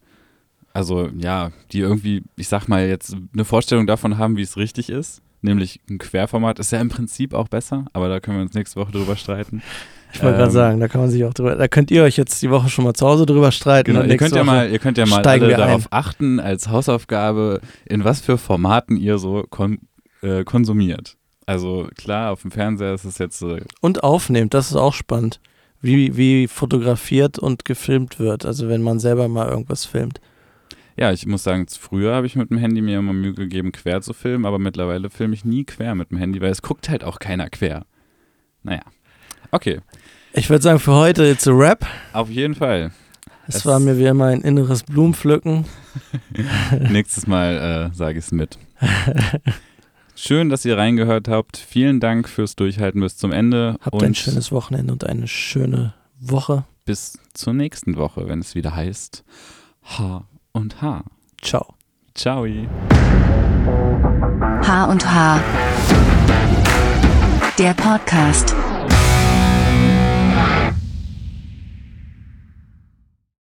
[0.74, 4.90] also ja, die irgendwie, ich sag mal jetzt eine Vorstellung davon haben, wie es richtig
[4.90, 6.58] ist, nämlich ein Querformat.
[6.58, 9.62] Ist ja im Prinzip auch besser, aber da können wir uns nächste Woche drüber streiten.
[10.12, 12.16] Ich wollte ähm, gerade sagen, da kann man sich auch drüber, da könnt ihr euch
[12.16, 13.92] jetzt die Woche schon mal zu Hause drüber streiten.
[13.92, 18.04] Genau, ihr könnt ja mal, ihr könnt ja mal alle darauf achten, als Hausaufgabe, in
[18.04, 19.78] was für Formaten ihr so kon
[20.22, 21.16] äh, konsumiert.
[21.46, 23.42] Also klar, auf dem Fernseher ist es jetzt.
[23.42, 25.40] Äh und aufnehmt, das ist auch spannend.
[25.80, 30.20] Wie, wie fotografiert und gefilmt wird, also wenn man selber mal irgendwas filmt.
[30.96, 34.00] Ja, ich muss sagen, früher habe ich mit dem Handy mir immer Mühe gegeben, quer
[34.00, 37.02] zu filmen, aber mittlerweile filme ich nie quer mit dem Handy, weil es guckt halt
[37.02, 37.84] auch keiner quer.
[38.62, 38.82] Naja.
[39.50, 39.80] Okay.
[40.32, 41.84] Ich würde sagen, für heute jetzt ein Rap.
[42.12, 42.92] Auf jeden Fall.
[43.46, 45.64] Es, es war mir wie immer ein inneres Blumenpflücken.
[46.90, 48.58] Nächstes Mal äh, sage ich es mit.
[50.14, 51.56] Schön, dass ihr reingehört habt.
[51.56, 53.76] Vielen Dank fürs Durchhalten bis zum Ende.
[53.80, 56.64] Habt ein schönes Wochenende und eine schöne Woche.
[56.84, 59.24] Bis zur nächsten Woche, wenn es wieder heißt
[59.82, 60.24] H
[60.54, 61.04] und H.
[61.42, 61.74] Ciao.
[62.14, 62.46] Ciao.
[64.66, 65.40] H und H.
[67.58, 68.54] Der Podcast.